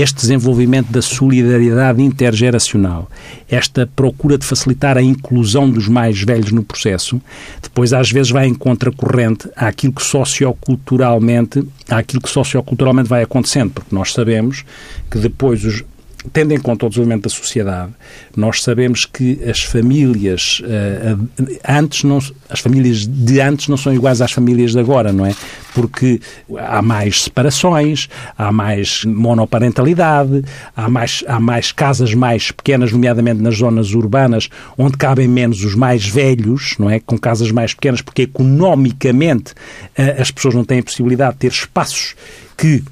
este 0.00 0.20
desenvolvimento 0.20 0.90
da 0.90 1.02
solidariedade 1.02 2.02
intergeracional, 2.02 3.08
esta 3.48 3.88
procura 3.94 4.36
de 4.36 4.44
facilitar 4.44 4.96
a 4.96 5.02
inclusão 5.02 5.70
dos 5.70 5.88
mais 5.88 6.20
velhos 6.22 6.52
no 6.52 6.62
processo, 6.62 7.20
depois 7.62 7.92
às 7.92 8.10
vezes 8.10 8.30
vai 8.30 8.46
em 8.46 8.54
contracorrente 8.54 9.48
àquilo 9.54 9.92
que 9.92 10.02
socioculturalmente, 10.02 11.66
àquilo 11.88 12.22
que 12.22 12.28
socioculturalmente 12.28 13.08
vai 13.08 13.22
acontecendo, 13.22 13.70
porque 13.72 13.94
nós 13.94 14.12
sabemos 14.12 14.64
que 15.10 15.18
depois 15.18 15.64
os, 15.64 15.84
tendo 16.32 16.52
em 16.52 16.58
conta 16.58 16.86
o 16.86 16.88
desenvolvimento 16.88 17.24
da 17.24 17.30
sociedade, 17.30 17.92
nós 18.36 18.62
sabemos 18.62 19.04
que 19.04 19.38
as 19.48 19.62
famílias 19.62 20.60
uh, 20.64 21.28
antes 21.68 22.04
não, 22.04 22.18
as 22.48 22.60
famílias 22.60 23.06
de 23.06 23.40
antes 23.40 23.68
não 23.68 23.76
são 23.76 23.94
iguais 23.94 24.20
às 24.20 24.32
famílias 24.32 24.72
de 24.72 24.78
agora, 24.78 25.12
não 25.12 25.26
é? 25.26 25.34
Porque 25.74 26.20
há 26.58 26.80
mais 26.80 27.24
separações, 27.24 28.08
há 28.36 28.50
mais 28.50 29.04
monoparentalidade, 29.04 30.42
há 30.76 30.88
mais, 30.88 31.22
há 31.26 31.38
mais 31.38 31.72
casas 31.72 32.14
mais 32.14 32.50
pequenas, 32.50 32.92
nomeadamente 32.92 33.40
nas 33.42 33.56
zonas 33.56 33.92
urbanas, 33.92 34.48
onde 34.76 34.96
cabem 34.96 35.28
menos 35.28 35.64
os 35.64 35.74
mais 35.74 36.06
velhos, 36.06 36.76
não 36.78 36.88
é? 36.90 37.00
Com 37.00 37.18
casas 37.18 37.50
mais 37.50 37.74
pequenas, 37.74 38.00
porque 38.00 38.22
economicamente 38.22 39.52
uh, 39.52 40.20
as 40.20 40.30
pessoas 40.30 40.54
não 40.54 40.64
têm 40.64 40.78
a 40.78 40.82
possibilidade 40.82 41.34
de 41.34 41.38
ter 41.40 41.52
espaços 41.52 42.14
que 42.56 42.82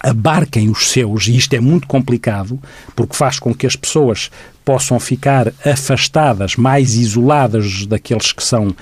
abarquem 0.00 0.68
os 0.68 0.90
seus, 0.90 1.26
e 1.26 1.36
isto 1.36 1.54
é 1.54 1.60
muito 1.60 1.86
complicado, 1.86 2.58
porque 2.94 3.16
faz 3.16 3.38
com 3.38 3.54
que 3.54 3.66
as 3.66 3.76
pessoas 3.76 4.30
possam 4.64 4.98
ficar 4.98 5.52
afastadas, 5.64 6.56
mais 6.56 6.94
isoladas 6.94 7.86
daqueles 7.86 8.32
que 8.32 8.42
são 8.42 8.68
uh, 8.68 8.74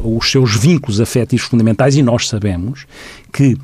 uh, 0.00 0.16
os 0.16 0.30
seus 0.30 0.56
vínculos 0.56 1.00
afetivos 1.00 1.46
fundamentais, 1.46 1.96
e 1.96 2.02
nós 2.02 2.28
sabemos 2.28 2.86
que 3.32 3.56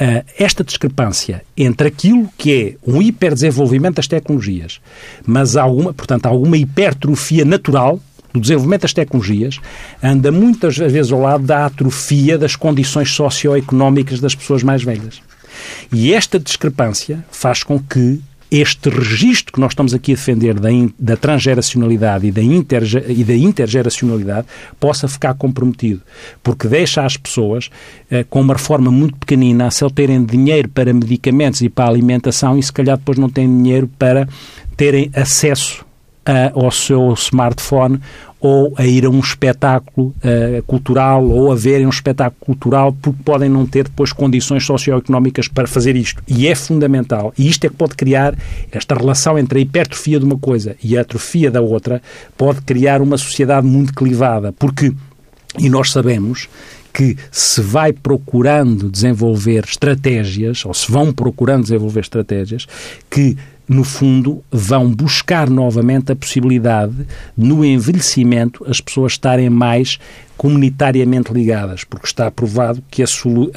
Uh, 0.00 0.22
esta 0.38 0.62
discrepância 0.62 1.42
entre 1.56 1.88
aquilo 1.88 2.30
que 2.38 2.78
é 2.86 2.88
um 2.88 3.02
hiperdesenvolvimento 3.02 3.96
das 3.96 4.06
tecnologias, 4.06 4.80
mas 5.26 5.56
alguma, 5.56 5.92
portanto, 5.92 6.26
alguma 6.26 6.56
hipertrofia 6.56 7.44
natural 7.44 8.00
do 8.32 8.40
desenvolvimento 8.40 8.82
das 8.82 8.92
tecnologias, 8.92 9.58
anda 10.00 10.30
muitas 10.30 10.76
vezes 10.76 11.10
ao 11.10 11.20
lado 11.20 11.44
da 11.44 11.66
atrofia 11.66 12.38
das 12.38 12.54
condições 12.54 13.10
socioeconómicas 13.10 14.20
das 14.20 14.36
pessoas 14.36 14.62
mais 14.62 14.84
velhas. 14.84 15.20
E 15.92 16.12
esta 16.12 16.38
discrepância 16.38 17.24
faz 17.30 17.62
com 17.62 17.78
que 17.78 18.20
este 18.50 18.88
registro 18.88 19.52
que 19.52 19.60
nós 19.60 19.72
estamos 19.72 19.92
aqui 19.92 20.12
a 20.12 20.14
defender 20.14 20.58
da, 20.58 20.70
in, 20.70 20.92
da 20.98 21.16
transgeracionalidade 21.16 22.26
e 22.26 22.32
da, 22.32 22.42
interge, 22.42 23.04
e 23.06 23.22
da 23.22 23.34
intergeracionalidade 23.34 24.46
possa 24.80 25.06
ficar 25.06 25.34
comprometido, 25.34 26.00
porque 26.42 26.66
deixa 26.66 27.04
as 27.04 27.16
pessoas 27.16 27.70
eh, 28.10 28.24
com 28.24 28.40
uma 28.40 28.54
reforma 28.54 28.90
muito 28.90 29.16
pequenina, 29.16 29.70
se 29.70 29.88
terem 29.90 30.24
dinheiro 30.24 30.68
para 30.68 30.92
medicamentos 30.92 31.60
e 31.60 31.68
para 31.68 31.90
alimentação 31.90 32.58
e 32.58 32.62
se 32.62 32.72
calhar 32.72 32.96
depois 32.96 33.18
não 33.18 33.28
têm 33.28 33.46
dinheiro 33.46 33.88
para 33.98 34.26
terem 34.76 35.10
acesso 35.14 35.84
a, 36.24 36.52
ao 36.54 36.70
seu 36.70 37.12
smartphone 37.14 38.00
ou 38.40 38.72
a 38.76 38.86
ir 38.86 39.04
a 39.04 39.10
um 39.10 39.18
espetáculo 39.18 40.14
uh, 40.18 40.62
cultural 40.64 41.28
ou 41.28 41.50
a 41.50 41.54
verem 41.54 41.86
um 41.86 41.90
espetáculo 41.90 42.38
cultural 42.40 42.96
porque 43.00 43.22
podem 43.24 43.48
não 43.48 43.66
ter 43.66 43.84
depois 43.84 44.12
condições 44.12 44.64
socioeconómicas 44.64 45.48
para 45.48 45.66
fazer 45.66 45.96
isto. 45.96 46.22
E 46.26 46.46
é 46.46 46.54
fundamental. 46.54 47.32
E 47.36 47.48
isto 47.48 47.64
é 47.64 47.68
que 47.68 47.74
pode 47.74 47.96
criar 47.96 48.36
esta 48.70 48.94
relação 48.94 49.38
entre 49.38 49.58
a 49.58 49.62
hipertrofia 49.62 50.18
de 50.18 50.24
uma 50.24 50.38
coisa 50.38 50.76
e 50.82 50.96
a 50.96 51.00
atrofia 51.00 51.50
da 51.50 51.60
outra, 51.60 52.00
pode 52.36 52.60
criar 52.62 53.02
uma 53.02 53.18
sociedade 53.18 53.66
muito 53.66 53.92
clivada. 53.92 54.52
Porque, 54.52 54.92
e 55.58 55.68
nós 55.68 55.90
sabemos 55.90 56.48
que 56.92 57.16
se 57.30 57.60
vai 57.60 57.92
procurando 57.92 58.90
desenvolver 58.90 59.64
estratégias, 59.64 60.64
ou 60.64 60.74
se 60.74 60.90
vão 60.90 61.12
procurando 61.12 61.62
desenvolver 61.62 62.00
estratégias, 62.00 62.66
que 63.10 63.36
no 63.68 63.84
fundo, 63.84 64.42
vão 64.50 64.90
buscar 64.90 65.50
novamente 65.50 66.10
a 66.10 66.16
possibilidade, 66.16 67.06
no 67.36 67.64
envelhecimento, 67.64 68.64
as 68.66 68.80
pessoas 68.80 69.12
estarem 69.12 69.50
mais 69.50 69.98
comunitariamente 70.38 71.32
ligadas, 71.32 71.84
porque 71.84 72.06
está 72.06 72.30
provado 72.30 72.82
que 72.90 73.02
a, 73.02 73.06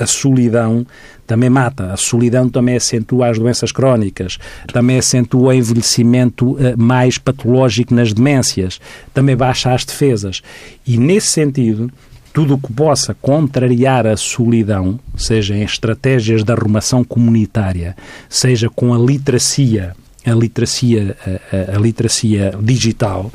solidão 0.07 0.85
também 1.27 1.49
mata, 1.49 1.93
a 1.93 1.97
solidão 1.97 2.49
também 2.49 2.75
acentua 2.75 3.29
as 3.29 3.37
doenças 3.37 3.71
crónicas, 3.71 4.37
também 4.73 4.97
acentua 4.97 5.49
o 5.49 5.53
envelhecimento 5.53 6.57
eh, 6.59 6.75
mais 6.75 7.19
patológico 7.19 7.93
nas 7.93 8.11
demências, 8.11 8.81
também 9.13 9.37
baixa 9.37 9.71
as 9.71 9.85
defesas. 9.85 10.41
E, 10.85 10.97
nesse 10.97 11.27
sentido, 11.27 11.91
tudo 12.33 12.55
o 12.55 12.57
que 12.57 12.71
possa 12.71 13.13
contrariar 13.21 14.07
a 14.07 14.15
solidão, 14.15 14.99
seja 15.17 15.55
em 15.55 15.63
estratégias 15.63 16.43
de 16.43 16.51
arrumação 16.51 17.03
comunitária, 17.03 17.95
seja 18.29 18.69
com 18.69 18.93
a 18.93 18.97
literacia, 18.97 19.95
a 20.25 20.31
literacia, 20.31 21.17
a, 21.25 21.73
a, 21.73 21.77
a 21.77 21.79
literacia 21.79 22.53
digital, 22.61 23.31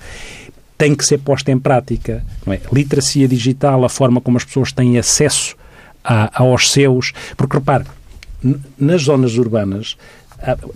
tem 0.78 0.94
que 0.94 1.04
ser 1.04 1.18
posta 1.18 1.50
em 1.50 1.58
prática. 1.58 2.24
Não 2.44 2.52
é? 2.52 2.60
Literacia 2.72 3.26
digital, 3.28 3.84
a 3.84 3.88
forma 3.88 4.20
como 4.20 4.36
as 4.36 4.44
pessoas 4.44 4.72
têm 4.72 4.98
acesso 4.98 5.56
a, 6.04 6.42
aos 6.42 6.70
seus. 6.70 7.12
Porque, 7.36 7.56
repare, 7.56 7.84
nas 8.78 9.02
zonas 9.02 9.36
urbanas, 9.36 9.96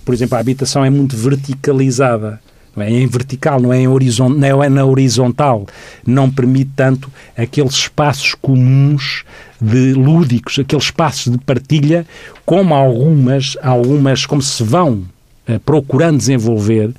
por 0.05 0.15
exemplo, 0.15 0.37
a 0.37 0.41
habitação 0.41 0.85
é 0.85 0.91
muito 0.91 1.17
verticalizada. 1.17 2.41
Não 2.77 2.83
é? 2.83 2.93
é 2.93 3.01
em 3.01 3.07
vertical, 3.07 3.61
não 3.61 3.73
é, 3.73 3.81
em 3.81 3.89
horizont, 3.89 4.37
não 4.37 4.63
é 4.63 4.69
na 4.69 4.85
horizontal. 4.85 5.67
Não 6.07 6.31
permite 6.31 6.71
tanto 6.77 7.11
aqueles 7.37 7.75
espaços 7.75 8.35
comuns 8.35 9.25
de 9.61 9.93
lúdicos, 9.93 10.59
aqueles 10.59 10.85
espaços 10.85 11.33
de 11.33 11.39
partilha, 11.39 12.07
como 12.45 12.75
algumas, 12.75 13.57
algumas 13.63 14.25
como 14.27 14.41
se 14.41 14.63
vão 14.63 15.05
eh, 15.47 15.59
procurando 15.59 16.19
desenvolver 16.19 16.93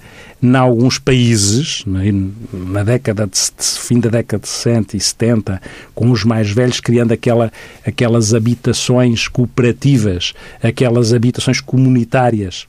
em 0.44 0.56
alguns 0.56 0.98
países, 0.98 1.86
é? 1.88 2.12
na 2.52 2.84
década 2.84 3.28
de, 3.28 3.40
fim 3.64 4.00
da 4.00 4.10
década 4.10 4.42
de 4.42 4.50
60 4.50 4.98
e 4.98 5.00
70, 5.00 5.62
com 5.94 6.10
os 6.12 6.24
mais 6.24 6.52
velhos 6.52 6.80
criando 6.80 7.12
aquela, 7.12 7.52
aquelas 7.86 8.34
habitações 8.34 9.28
cooperativas, 9.28 10.34
aquelas 10.62 11.14
habitações 11.14 11.62
comunitárias, 11.62 12.68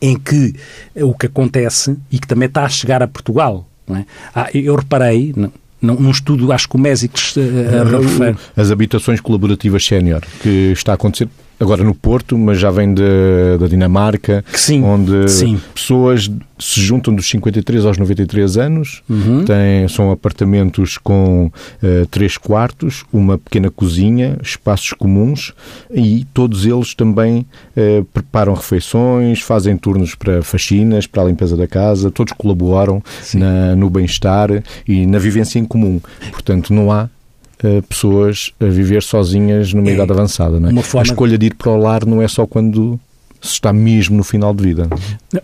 em 0.00 0.18
que 0.18 0.54
o 0.96 1.14
que 1.14 1.26
acontece, 1.26 1.96
e 2.10 2.18
que 2.18 2.26
também 2.26 2.46
está 2.46 2.64
a 2.64 2.68
chegar 2.68 3.02
a 3.02 3.08
Portugal, 3.08 3.68
é? 3.90 4.04
ah, 4.34 4.48
eu 4.54 4.74
reparei, 4.74 5.34
num 5.80 6.10
estudo, 6.10 6.50
acho 6.52 6.68
que 6.68 6.76
o 6.76 6.78
Mésicos 6.78 7.36
uh, 7.36 8.00
refere. 8.00 8.36
As 8.56 8.70
habitações 8.70 9.20
colaborativas 9.20 9.84
sénior, 9.84 10.22
que 10.42 10.72
está 10.72 10.92
a 10.92 10.94
acontecer 10.94 11.28
agora 11.58 11.84
no 11.84 11.94
Porto, 11.94 12.36
mas 12.36 12.58
já 12.58 12.70
vem 12.70 12.92
de, 12.92 13.02
da 13.58 13.66
Dinamarca, 13.66 14.44
sim, 14.52 14.82
onde 14.82 15.28
sim. 15.28 15.60
pessoas 15.74 16.30
se 16.58 16.80
juntam 16.80 17.14
dos 17.14 17.28
53 17.28 17.84
aos 17.84 17.98
93 17.98 18.56
anos, 18.56 19.02
uhum. 19.08 19.44
têm, 19.44 19.88
são 19.88 20.10
apartamentos 20.10 20.96
com 20.98 21.46
uh, 21.46 22.06
três 22.10 22.38
quartos, 22.38 23.04
uma 23.12 23.36
pequena 23.36 23.70
cozinha, 23.70 24.38
espaços 24.42 24.92
comuns 24.92 25.52
e 25.92 26.26
todos 26.32 26.64
eles 26.64 26.94
também 26.94 27.46
uh, 27.76 28.04
preparam 28.12 28.54
refeições, 28.54 29.40
fazem 29.40 29.76
turnos 29.76 30.14
para 30.14 30.42
faxinas, 30.42 31.06
para 31.06 31.22
a 31.22 31.26
limpeza 31.26 31.56
da 31.56 31.66
casa, 31.66 32.10
todos 32.10 32.32
colaboram 32.32 33.02
na, 33.34 33.74
no 33.74 33.90
bem-estar 33.90 34.62
e 34.86 35.06
na 35.06 35.18
vivência 35.18 35.58
em 35.58 35.64
comum. 35.64 36.00
Portanto, 36.30 36.72
não 36.72 36.90
há 36.90 37.08
pessoas 37.88 38.52
a 38.60 38.66
viver 38.66 39.02
sozinhas 39.02 39.72
numa 39.72 39.90
é 39.90 39.94
idade 39.94 40.12
avançada. 40.12 40.60
Não 40.60 40.68
é? 40.68 40.72
A 40.98 41.02
escolha 41.02 41.38
de 41.38 41.46
ir 41.46 41.54
para 41.54 41.70
o 41.70 41.76
lar 41.76 42.04
não 42.04 42.20
é 42.20 42.28
só 42.28 42.46
quando 42.46 42.98
se 43.44 43.52
está 43.52 43.72
mesmo 43.72 44.16
no 44.16 44.24
final 44.24 44.54
de 44.54 44.62
vida. 44.64 44.88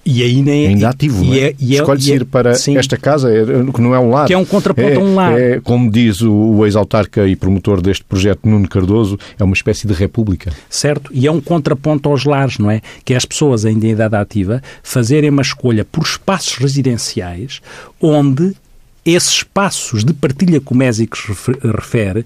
E 0.06 0.22
aí 0.22 0.40
nem 0.40 0.68
ainda 0.68 0.88
ativo, 0.88 1.22
e, 1.22 1.38
é? 1.38 1.48
é, 1.48 1.54
e 1.60 1.76
é, 1.76 1.80
Escolhe-se 1.80 2.12
é, 2.12 2.14
ir 2.16 2.24
para 2.24 2.54
sim. 2.54 2.76
esta 2.78 2.96
casa, 2.96 3.30
é, 3.30 3.44
que 3.44 3.80
não 3.80 3.94
é 3.94 3.98
um 3.98 4.08
lar. 4.08 4.26
Que 4.26 4.32
é 4.32 4.38
um 4.38 4.44
contraponto 4.44 4.88
é, 4.88 4.94
a 4.96 4.98
um 4.98 5.14
lar. 5.14 5.38
É, 5.38 5.60
como 5.60 5.90
diz 5.90 6.22
o, 6.22 6.32
o 6.32 6.64
ex-autarca 6.64 7.26
e 7.28 7.36
promotor 7.36 7.82
deste 7.82 8.02
projeto, 8.04 8.48
Nuno 8.48 8.66
Cardoso, 8.66 9.18
é 9.38 9.44
uma 9.44 9.52
espécie 9.52 9.86
de 9.86 9.92
república. 9.92 10.50
Certo, 10.70 11.10
e 11.12 11.26
é 11.26 11.30
um 11.30 11.42
contraponto 11.42 12.08
aos 12.08 12.24
lares, 12.24 12.58
não 12.58 12.70
é? 12.70 12.80
Que 13.04 13.12
é 13.12 13.16
as 13.18 13.26
pessoas 13.26 13.66
ainda 13.66 13.86
em 13.86 13.90
idade 13.90 14.16
ativa 14.16 14.62
fazerem 14.82 15.28
uma 15.28 15.42
escolha 15.42 15.84
por 15.84 16.02
espaços 16.02 16.56
residenciais 16.56 17.60
onde 18.00 18.54
esses 19.04 19.32
espaços 19.32 20.04
de 20.04 20.12
partilha 20.12 20.60
que 20.60 20.72
o 20.72 20.76
Mésico 20.76 21.16
refere 21.62 22.20
uh, 22.20 22.24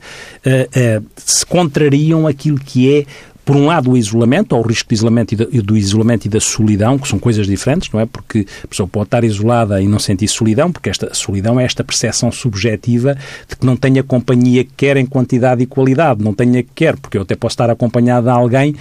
uh, 1.01 1.07
se 1.17 1.47
contrariam 1.47 2.27
aquilo 2.27 2.59
que 2.59 2.93
é 2.93 3.07
por 3.45 3.57
um 3.57 3.67
lado, 3.67 3.91
o 3.91 3.97
isolamento, 3.97 4.57
ou 4.57 4.65
o 4.65 4.67
risco 4.67 4.89
de 4.89 4.95
isolamento 4.95 5.35
e 5.35 5.61
do 5.61 5.77
isolamento 5.77 6.25
e 6.25 6.29
da 6.31 6.41
solidão, 6.41 6.99
que 6.99 7.07
são 7.07 7.19
coisas 7.19 7.47
diferentes, 7.47 7.91
não 7.93 8.01
é? 8.01 8.07
Porque 8.07 8.47
a 8.63 8.67
pessoa 8.67 8.89
pode 8.89 9.09
estar 9.09 9.23
isolada 9.23 9.83
e 9.83 9.87
não 9.87 9.99
sentir 9.99 10.29
solidão, 10.29 10.73
porque 10.73 10.89
esta 10.89 11.13
solidão 11.13 11.61
é 11.61 11.65
esta 11.65 11.85
percepção 11.85 12.33
subjetiva 12.33 13.15
de 13.49 13.57
que 13.57 13.67
não 13.67 13.77
tenha 13.77 14.03
companhia 14.03 14.67
quer 14.77 14.97
em 14.97 15.05
quantidade 15.05 15.63
e 15.63 15.67
qualidade, 15.67 16.25
não 16.25 16.33
tenha 16.33 16.65
quer, 16.75 16.97
porque 16.97 17.19
eu 17.19 17.23
até 17.23 17.37
posso 17.37 17.53
estar 17.53 17.69
acompanhado 17.69 18.25
de 18.25 18.33
alguém 18.33 18.75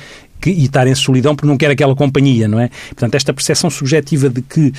que, 0.43 0.49
e 0.49 0.65
estar 0.65 0.85
em 0.85 0.93
solidão 0.93 1.33
porque 1.33 1.47
não 1.47 1.57
quer 1.57 1.71
aquela 1.71 1.95
companhia, 1.95 2.49
não 2.49 2.59
é? 2.59 2.69
Portanto, 2.89 3.15
esta 3.15 3.33
percepção 3.33 3.69
subjetiva 3.69 4.29
de 4.29 4.41
que 4.41 4.67
uh, 4.67 4.71
uh, 4.71 4.73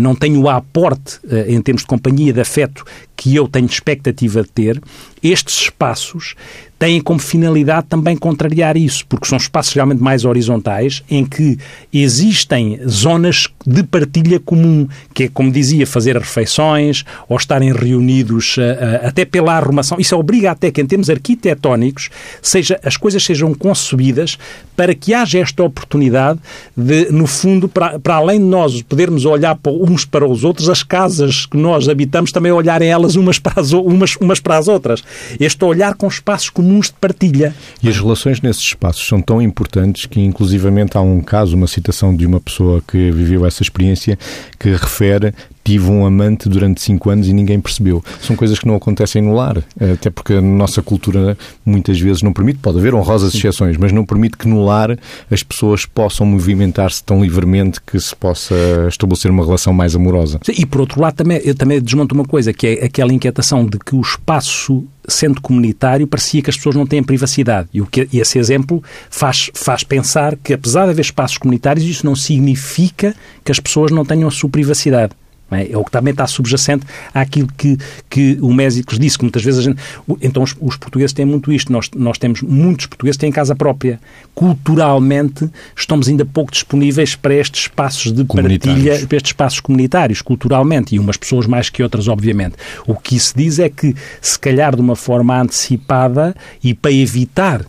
não 0.00 0.16
tenho 0.16 0.40
o 0.40 0.48
aporte 0.48 1.20
em 1.46 1.60
termos 1.62 1.82
de 1.82 1.86
companhia, 1.86 2.32
de 2.32 2.40
afeto, 2.40 2.84
que 3.16 3.36
eu 3.36 3.46
tenho 3.46 3.66
expectativa 3.66 4.42
de 4.42 4.48
ter, 4.48 4.82
estes 5.22 5.62
espaços 5.62 6.34
têm 6.78 7.00
como 7.00 7.18
finalidade 7.18 7.86
também 7.88 8.16
contrariar 8.16 8.76
isso, 8.76 9.04
porque 9.06 9.26
são 9.26 9.36
espaços 9.36 9.72
realmente 9.72 10.00
mais 10.00 10.24
horizontais, 10.24 11.02
em 11.10 11.24
que 11.24 11.58
existem 11.92 12.78
zonas 12.88 13.48
de 13.66 13.82
partilha 13.82 14.38
comum, 14.38 14.86
que 15.12 15.24
é, 15.24 15.28
como 15.28 15.50
dizia, 15.50 15.86
fazer 15.86 16.16
refeições 16.16 17.04
ou 17.28 17.36
estarem 17.36 17.72
reunidos 17.72 18.56
uh, 18.56 18.60
uh, 18.60 19.08
até 19.08 19.24
pela 19.24 19.54
arrumação. 19.54 19.98
Isso 19.98 20.16
obriga 20.16 20.52
até 20.52 20.70
que, 20.70 20.80
em 20.80 20.86
termos 20.86 21.10
arquitetónicos, 21.10 22.10
seja, 22.40 22.78
as 22.84 22.96
coisas 22.96 23.24
sejam 23.24 23.52
concebidas 23.54 24.38
para 24.76 24.94
que 24.94 25.12
haja 25.12 25.40
esta 25.40 25.62
oportunidade 25.64 26.38
de, 26.76 27.10
no 27.10 27.26
fundo, 27.26 27.68
para, 27.68 27.98
para 27.98 28.14
além 28.14 28.38
de 28.38 28.46
nós 28.46 28.80
podermos 28.82 29.24
olhar 29.24 29.58
uns 29.66 30.04
para 30.04 30.26
os 30.26 30.44
outros, 30.44 30.68
as 30.68 30.84
casas 30.84 31.44
que 31.44 31.56
nós 31.56 31.88
habitamos 31.88 32.30
também 32.30 32.52
olharem 32.52 32.88
elas 32.88 33.16
umas 33.16 33.40
para 33.40 33.60
as, 33.60 33.72
umas, 33.72 34.16
umas 34.16 34.38
para 34.38 34.56
as 34.56 34.68
outras. 34.68 35.02
Este 35.40 35.64
olhar 35.64 35.94
com 35.94 36.06
espaços 36.06 36.48
comuns 36.50 36.67
de 36.68 36.92
partilha. 37.00 37.54
E 37.82 37.88
as 37.88 37.98
relações 37.98 38.40
nesses 38.40 38.62
espaços 38.62 39.06
são 39.06 39.20
tão 39.20 39.40
importantes 39.40 40.06
que, 40.06 40.20
inclusivamente, 40.20 40.96
há 40.96 41.00
um 41.00 41.20
caso, 41.20 41.56
uma 41.56 41.66
citação 41.66 42.14
de 42.14 42.26
uma 42.26 42.40
pessoa 42.40 42.82
que 42.86 43.10
viveu 43.10 43.46
essa 43.46 43.62
experiência, 43.62 44.18
que 44.58 44.70
refere 44.70 45.34
tive 45.68 45.90
um 45.90 46.06
amante 46.06 46.48
durante 46.48 46.80
cinco 46.80 47.10
anos 47.10 47.28
e 47.28 47.32
ninguém 47.34 47.60
percebeu. 47.60 48.02
São 48.22 48.34
coisas 48.34 48.58
que 48.58 48.66
não 48.66 48.74
acontecem 48.74 49.20
no 49.20 49.34
lar, 49.34 49.62
até 49.78 50.08
porque 50.08 50.32
a 50.32 50.40
nossa 50.40 50.80
cultura 50.80 51.36
muitas 51.62 52.00
vezes 52.00 52.22
não 52.22 52.32
permite, 52.32 52.58
pode 52.58 52.78
haver 52.78 52.94
honrosas 52.94 53.34
exceções, 53.34 53.76
mas 53.76 53.92
não 53.92 54.02
permite 54.02 54.38
que 54.38 54.48
no 54.48 54.64
lar 54.64 54.98
as 55.30 55.42
pessoas 55.42 55.84
possam 55.84 56.24
movimentar-se 56.24 57.04
tão 57.04 57.22
livremente 57.22 57.82
que 57.82 58.00
se 58.00 58.16
possa 58.16 58.54
estabelecer 58.88 59.30
uma 59.30 59.44
relação 59.44 59.74
mais 59.74 59.94
amorosa. 59.94 60.40
E 60.48 60.64
por 60.64 60.80
outro 60.80 61.02
lado, 61.02 61.16
também, 61.16 61.38
eu 61.44 61.54
também 61.54 61.82
desmonto 61.82 62.14
uma 62.14 62.24
coisa, 62.24 62.50
que 62.50 62.66
é 62.66 62.84
aquela 62.86 63.12
inquietação 63.12 63.66
de 63.66 63.78
que 63.78 63.94
o 63.94 64.00
espaço 64.00 64.86
sendo 65.08 65.40
comunitário, 65.40 66.06
parecia 66.06 66.42
que 66.42 66.50
as 66.50 66.56
pessoas 66.56 66.76
não 66.76 66.86
têm 66.86 67.02
privacidade. 67.02 67.68
E, 67.72 67.80
o 67.80 67.86
que, 67.86 68.08
e 68.12 68.20
esse 68.20 68.38
exemplo 68.38 68.82
faz, 69.10 69.50
faz 69.54 69.82
pensar 69.82 70.36
que, 70.36 70.52
apesar 70.52 70.84
de 70.84 70.90
haver 70.90 71.02
espaços 71.02 71.38
comunitários, 71.38 71.84
isso 71.84 72.04
não 72.04 72.14
significa 72.14 73.14
que 73.44 73.50
as 73.50 73.58
pessoas 73.58 73.90
não 73.90 74.04
tenham 74.04 74.28
a 74.28 74.30
sua 74.30 74.50
privacidade. 74.50 75.12
É? 75.50 75.72
é? 75.72 75.76
o 75.76 75.84
que 75.84 75.90
também 75.90 76.12
está 76.12 76.26
subjacente 76.26 76.86
àquilo 77.14 77.48
que, 77.56 77.78
que 78.08 78.38
o 78.40 78.52
Mésicles 78.52 78.98
disse, 78.98 79.16
que 79.16 79.24
muitas 79.24 79.42
vezes 79.42 79.60
a 79.60 79.62
gente... 79.62 79.80
Então 80.20 80.42
os, 80.42 80.54
os, 80.60 80.76
portugueses 80.76 81.12
têm 81.12 81.24
muito 81.24 81.52
isto. 81.52 81.72
Nós, 81.72 81.90
nós 81.94 82.18
temos 82.18 82.42
muitos 82.42 82.86
portugueses 82.86 83.16
que 83.16 83.22
têm 83.22 83.32
casa 83.32 83.54
própria. 83.54 84.00
Culturalmente 84.34 85.48
estamos 85.76 86.08
ainda 86.08 86.24
pouco 86.24 86.52
disponíveis 86.52 87.14
para 87.14 87.34
estes 87.34 87.62
espaços 87.62 88.12
de 88.12 88.24
partilha, 88.24 89.06
para 89.06 89.16
estes 89.16 89.30
espaços 89.30 89.60
comunitários, 89.60 90.22
culturalmente, 90.22 90.94
e 90.94 90.98
umas 90.98 91.16
pessoas 91.16 91.46
mais 91.46 91.70
que 91.70 91.82
outras, 91.82 92.08
obviamente. 92.08 92.54
O 92.86 92.94
que 92.94 93.18
se 93.18 93.34
diz 93.36 93.58
é 93.58 93.68
que, 93.68 93.94
se 94.20 94.38
calhar 94.38 94.74
de 94.74 94.82
uma 94.82 94.96
forma 94.96 95.40
antecipada 95.40 96.34
e 96.62 96.74
para 96.74 96.92
evitar 96.92 97.64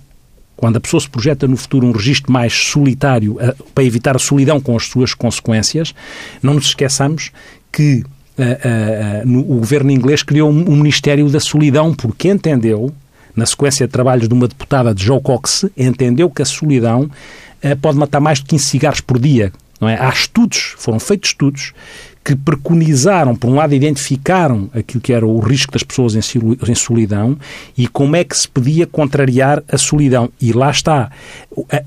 quando 0.59 0.75
a 0.75 0.81
pessoa 0.81 0.99
se 0.99 1.09
projeta 1.09 1.47
no 1.47 1.55
futuro 1.55 1.87
um 1.87 1.93
registro 1.93 2.33
mais 2.33 2.51
solitário 2.51 3.37
para 3.73 3.81
evitar 3.81 4.17
a 4.17 4.19
solidão 4.19 4.59
com 4.59 4.75
as 4.75 4.87
suas 4.87 5.13
consequências, 5.13 5.95
não 6.43 6.55
nos 6.55 6.65
esqueçamos 6.65 7.31
que 7.71 8.03
uh, 8.37 8.41
uh, 8.41 9.27
no, 9.27 9.39
o 9.39 9.59
governo 9.59 9.91
inglês 9.91 10.23
criou 10.23 10.49
um, 10.49 10.71
um, 10.71 10.75
Ministério 10.75 11.29
da 11.29 11.39
Solidão 11.39 11.93
porque 11.93 12.29
entendeu, 12.29 12.91
na 13.35 13.45
sequência 13.45 13.85
de 13.85 13.91
trabalhos 13.91 14.27
de 14.27 14.33
uma 14.33 14.47
deputada 14.47 14.93
de 14.93 15.03
Joe 15.03 15.21
Cox, 15.21 15.65
entendeu 15.77 16.29
que 16.29 16.41
a 16.41 16.45
solidão 16.45 17.03
uh, 17.03 17.77
pode 17.81 17.97
matar 17.97 18.19
mais 18.19 18.39
de 18.39 18.45
15 18.45 18.63
cigarros 18.63 19.01
por 19.01 19.19
dia. 19.19 19.51
Não 19.79 19.87
é? 19.87 19.97
Há 19.97 20.09
estudos, 20.09 20.75
foram 20.77 20.99
feitos 20.99 21.29
estudos 21.29 21.73
que 22.23 22.35
preconizaram, 22.35 23.35
por 23.35 23.49
um 23.49 23.55
lado, 23.55 23.73
identificaram 23.73 24.69
aquilo 24.73 25.01
que 25.01 25.13
era 25.13 25.25
o 25.25 25.39
risco 25.39 25.71
das 25.71 25.83
pessoas 25.83 26.15
em 26.15 26.75
solidão 26.75 27.37
e 27.77 27.87
como 27.87 28.15
é 28.15 28.23
que 28.23 28.37
se 28.37 28.47
podia 28.47 28.85
contrariar 28.85 29.63
a 29.71 29.77
solidão. 29.77 30.29
E 30.39 30.51
lá 30.51 30.69
está. 30.69 31.09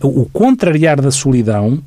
O 0.01 0.27
contrariar 0.33 1.01
da 1.01 1.11
solidão 1.11 1.81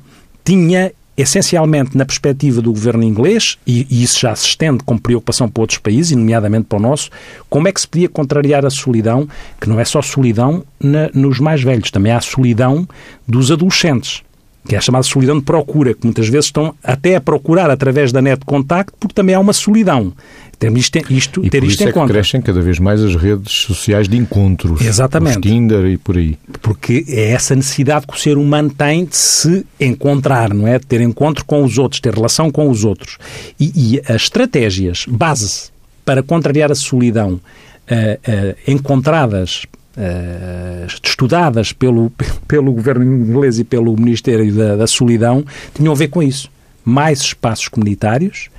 tinha 0.44 0.92
essencialmente 1.16 1.96
na 1.96 2.04
perspectiva 2.04 2.60
do 2.60 2.72
governo 2.72 3.02
inglês, 3.02 3.56
e, 3.66 3.86
e, 3.90 4.02
isso 4.02 4.20
já 4.20 4.34
se 4.36 4.46
estende 4.46 4.84
com 4.84 4.98
preocupação 4.98 5.48
para 5.48 5.62
outros 5.62 5.78
países, 5.78 6.16
nomeadamente 6.16 6.66
para 6.68 6.78
o 6.78 6.80
nosso, 6.80 7.10
como 7.48 7.68
é 7.68 7.72
que 7.72 7.80
se 7.80 7.88
podia 7.88 8.08
contrariar 8.08 8.66
a 8.66 8.70
solidão, 8.70 9.28
que 9.60 9.68
não 9.68 9.80
é 9.80 9.84
só 9.84 10.02
solidão 10.02 10.64
na, 10.78 11.10
nos 11.14 11.40
mais 11.40 11.62
velhos, 11.62 11.90
também 11.90 12.12
há 12.12 12.20
solidão 12.20 12.86
dos 13.26 13.50
adolescentes 13.50 14.22
que 14.66 14.74
é 14.74 14.78
a 14.78 14.80
chamada 14.80 15.04
solidão 15.04 15.38
de 15.38 15.44
procura, 15.44 15.94
que 15.94 16.04
muitas 16.04 16.28
vezes 16.28 16.46
estão 16.46 16.74
até 16.82 17.16
a 17.16 17.20
procurar 17.20 17.70
através 17.70 18.12
da 18.12 18.20
net 18.20 18.40
de 18.40 18.46
contacto, 18.46 18.94
porque 18.98 19.14
também 19.14 19.34
há 19.34 19.40
uma 19.40 19.52
solidão. 19.52 20.12
Ter 20.58 20.74
isto, 20.74 20.98
isto, 21.12 21.44
e 21.44 21.50
ter 21.50 21.60
por 21.60 21.66
isto 21.66 21.80
isso 21.80 21.84
em 21.84 21.88
é 21.88 21.92
conta. 21.92 22.06
que 22.06 22.12
crescem 22.14 22.40
cada 22.40 22.62
vez 22.62 22.78
mais 22.78 23.02
as 23.02 23.14
redes 23.14 23.52
sociais 23.52 24.08
de 24.08 24.16
encontros. 24.16 24.80
Exatamente. 24.80 25.36
Os 25.36 25.42
Tinder 25.42 25.84
e 25.84 25.98
por 25.98 26.16
aí. 26.16 26.38
Porque 26.62 27.04
é 27.08 27.32
essa 27.32 27.54
necessidade 27.54 28.06
que 28.06 28.14
o 28.14 28.18
ser 28.18 28.38
humano 28.38 28.70
tem 28.70 29.04
de 29.04 29.16
se 29.16 29.66
encontrar, 29.78 30.54
não 30.54 30.66
é? 30.66 30.78
De 30.78 30.86
ter 30.86 31.02
encontro 31.02 31.44
com 31.44 31.62
os 31.62 31.76
outros, 31.76 32.00
ter 32.00 32.14
relação 32.14 32.50
com 32.50 32.70
os 32.70 32.84
outros. 32.84 33.18
E, 33.60 33.70
e 33.96 34.00
as 34.10 34.22
estratégias 34.22 35.04
base 35.06 35.70
para 36.06 36.22
contrariar 36.22 36.72
a 36.72 36.74
solidão 36.74 37.32
uh, 37.32 37.38
uh, 37.38 38.56
encontradas 38.66 39.66
Uh, 39.96 40.86
estudadas 41.02 41.72
pelo, 41.72 42.12
pelo 42.46 42.70
governo 42.72 43.02
inglês 43.02 43.58
e 43.58 43.64
pelo 43.64 43.96
Ministério 43.96 44.52
da, 44.52 44.76
da, 44.76 44.86
Solidão 44.86 45.42
tinham 45.74 45.92
a 45.92 45.96
ver 45.96 46.08
com 46.08 46.22
isso. 46.22 46.50
Mais 46.84 47.20
espaços 47.20 47.66
comunitários, 47.68 48.50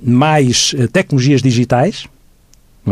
mais 0.00 0.72
uh, 0.74 0.86
tecnologias 0.86 1.42
digitais, 1.42 2.06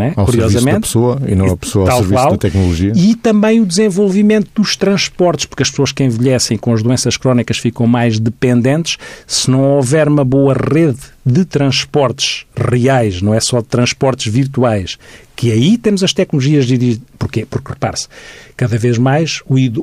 é? 0.01 0.13
Ao 0.17 0.27
curiosamente. 0.27 0.81
pessoa 0.81 1.21
e 1.27 1.35
não 1.35 1.53
a 1.53 1.57
pessoa 1.57 1.91
ao 1.91 1.99
serviço 1.99 2.15
qual, 2.15 2.31
da 2.33 2.39
tecnologia. 2.39 2.93
E 2.95 3.15
também 3.15 3.61
o 3.61 3.67
desenvolvimento 3.67 4.51
dos 4.55 4.77
transportes, 4.77 5.47
porque 5.47 5.63
as 5.63 5.71
pessoas 5.71 5.93
que 5.93 6.05
envelhecem 6.05 6.59
com 6.59 6.73
as 6.73 6.83
doenças 6.83 7.17
crónicas 7.17 7.59
ficam 7.59 7.87
mais 7.87 8.19
dependentes. 8.19 8.99
Se 9.27 9.51
não 9.51 9.63
houver 9.63 10.09
uma 10.09 10.25
boa 10.25 10.55
rede 10.55 11.16
de 11.27 11.45
transportes 11.45 12.47
reais, 12.57 13.21
não 13.21 13.35
é 13.35 13.41
só 13.41 13.61
de 13.61 13.67
transportes 13.67 14.33
virtuais, 14.33 14.97
que 15.35 15.51
aí 15.51 15.77
temos 15.77 16.05
as 16.05 16.13
tecnologias 16.13 16.67
de... 16.67 17.03
Porquê? 17.19 17.45
Porque, 17.45 17.73
repare-se, 17.73 18.07
cada 18.57 18.79
vez 18.79 18.97
mais 18.97 19.43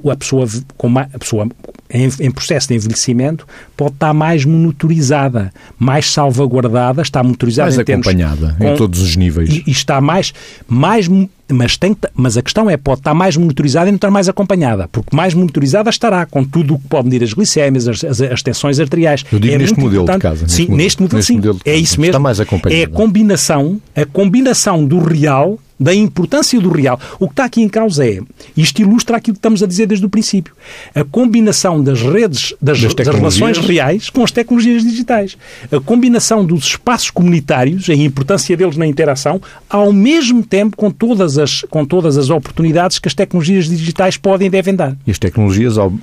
a 0.10 0.16
pessoa, 0.16 0.48
com 0.78 0.98
a 0.98 1.06
pessoa 1.20 1.50
em, 1.90 2.10
em, 2.22 2.32
processo 2.32 2.70
de 2.70 2.76
envelhecimento 2.76 3.46
pode 3.76 3.96
estar 3.96 4.14
mais 4.14 4.46
monitorizada, 4.46 5.54
mais 5.78 6.10
salvaguardada, 6.10 7.02
está 7.02 7.22
monitorizada 7.22 7.68
mais 7.68 7.78
em 7.78 7.84
termos, 7.84 8.08
acompanhada 8.08 8.56
com, 8.58 8.74
em 8.74 8.78
todos 8.78 9.02
os 9.02 9.16
níveis. 9.18 9.50
E, 9.50 9.64
e 9.68 9.72
está 9.72 10.00
mais, 10.00 10.34
mais 10.66 11.10
mas, 11.52 11.78
tem, 11.78 11.96
mas 12.14 12.38
a 12.38 12.42
questão 12.42 12.70
é, 12.70 12.78
pode 12.78 13.02
estar 13.02 13.14
mais 13.14 13.36
monitorizada 13.36 13.88
e 13.88 13.92
não 13.92 13.98
estar 13.98 14.10
mais 14.10 14.30
acompanhada, 14.30 14.88
porque 14.88 15.16
mais 15.16 15.34
monitorizada 15.34 15.90
estará 15.90 16.26
com 16.26 16.44
tudo 16.44 16.76
o 16.76 16.80
que 16.80 16.88
pode 16.88 17.10
medir 17.10 17.24
as 17.24 17.34
glicémias, 17.34 17.88
as, 17.88 18.04
as, 18.04 18.22
as 18.22 18.42
tensões 18.42 18.80
arteriais. 18.80 19.26
Eu 19.32 19.40
digo 19.40 19.54
é 19.54 19.58
neste 19.58 19.80
modelo 19.80 20.06
de 20.06 20.18
casa. 20.20 20.48
Sim, 20.48 20.64
modelo, 20.64 20.78
neste 20.78 21.02
modelo, 21.02 21.18
neste 21.18 21.28
sim. 21.28 21.36
Modelo 21.36 21.60
é 21.66 21.76
isso 21.76 22.00
mesmo. 22.00 22.12
Está 22.12 22.20
mais 22.20 22.40
acompanhada. 22.40 22.82
É 22.82 22.86
a 22.86 22.90
combinação, 22.90 23.82
a 23.96 24.06
combinação 24.06 24.86
do 24.86 25.00
real 25.00 25.60
da 25.84 25.94
importância 25.94 26.60
do 26.60 26.70
real. 26.70 27.00
O 27.20 27.28
que 27.28 27.34
está 27.34 27.46
aqui 27.46 27.62
em 27.62 27.70
causa 27.70 28.08
é, 28.08 28.20
isto 28.56 28.82
ilustra 28.82 29.18
aquilo 29.18 29.36
que 29.36 29.40
estamos 29.40 29.62
a 29.62 29.68
dizer 29.68 29.86
desde 29.86 30.06
o 30.06 30.10
princípio, 30.10 30.54
a 30.96 31.04
combinação 31.04 31.84
das 31.84 32.02
redes, 32.02 32.54
das, 32.62 32.82
das, 32.82 32.94
das 32.94 33.08
relações 33.08 33.58
reais 33.58 34.10
com 34.10 34.24
as 34.24 34.32
tecnologias 34.32 34.84
digitais. 34.84 35.38
A 35.72 35.80
combinação 35.80 36.46
dos 36.46 36.64
espaços 36.64 37.12
comunitários, 37.12 37.90
a 37.90 37.94
importância 37.94 38.56
deles 38.56 38.78
na 38.78 38.88
interação, 38.88 39.42
ao 39.70 39.92
mesmo 39.92 40.44
tempo 40.44 40.78
com 40.78 40.90
todas 40.90 41.38
as, 41.38 41.62
com 41.70 41.86
todas 41.86 42.18
as 42.18 42.30
oportunidades 42.30 43.00
que 43.00 43.08
as 43.08 43.14
tecnologias 43.14 43.66
digitais 43.66 44.16
podem 44.16 44.48
e 44.48 44.50
devem 44.50 44.76
dar. 44.76 44.96
E 45.06 45.12
as 45.12 45.20
tecnologias 45.20 45.78
ao, 45.78 45.90
uh, 45.90 46.00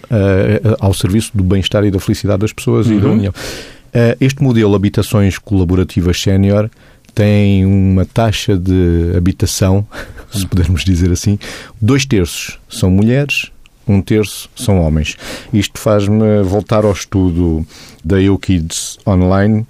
ao 0.78 0.92
serviço 0.92 1.30
do 1.34 1.42
bem-estar 1.42 1.84
e 1.84 1.90
da 1.90 1.98
felicidade 1.98 2.40
das 2.40 2.52
pessoas 2.52 2.86
uhum. 2.86 2.96
e 2.96 3.00
da 3.00 3.06
uhum. 3.08 3.14
união. 3.14 3.32
Uh, 3.32 4.16
este 4.20 4.42
modelo 4.42 4.74
Habitações 4.74 5.38
Colaborativas 5.38 6.20
Sénior 6.20 6.70
tem 7.14 7.64
uma 7.64 8.04
taxa 8.04 8.56
de 8.56 9.12
habitação, 9.16 9.86
se 10.32 10.46
pudermos 10.46 10.84
dizer 10.84 11.10
assim, 11.10 11.38
dois 11.80 12.04
terços 12.04 12.58
são 12.68 12.90
mulheres, 12.90 13.50
um 13.86 14.00
terço 14.00 14.48
são 14.54 14.80
homens. 14.80 15.16
Isto 15.52 15.78
faz-me 15.78 16.42
voltar 16.42 16.84
ao 16.84 16.92
estudo 16.92 17.66
da 18.04 18.20
EUKids 18.20 18.98
Online, 19.06 19.66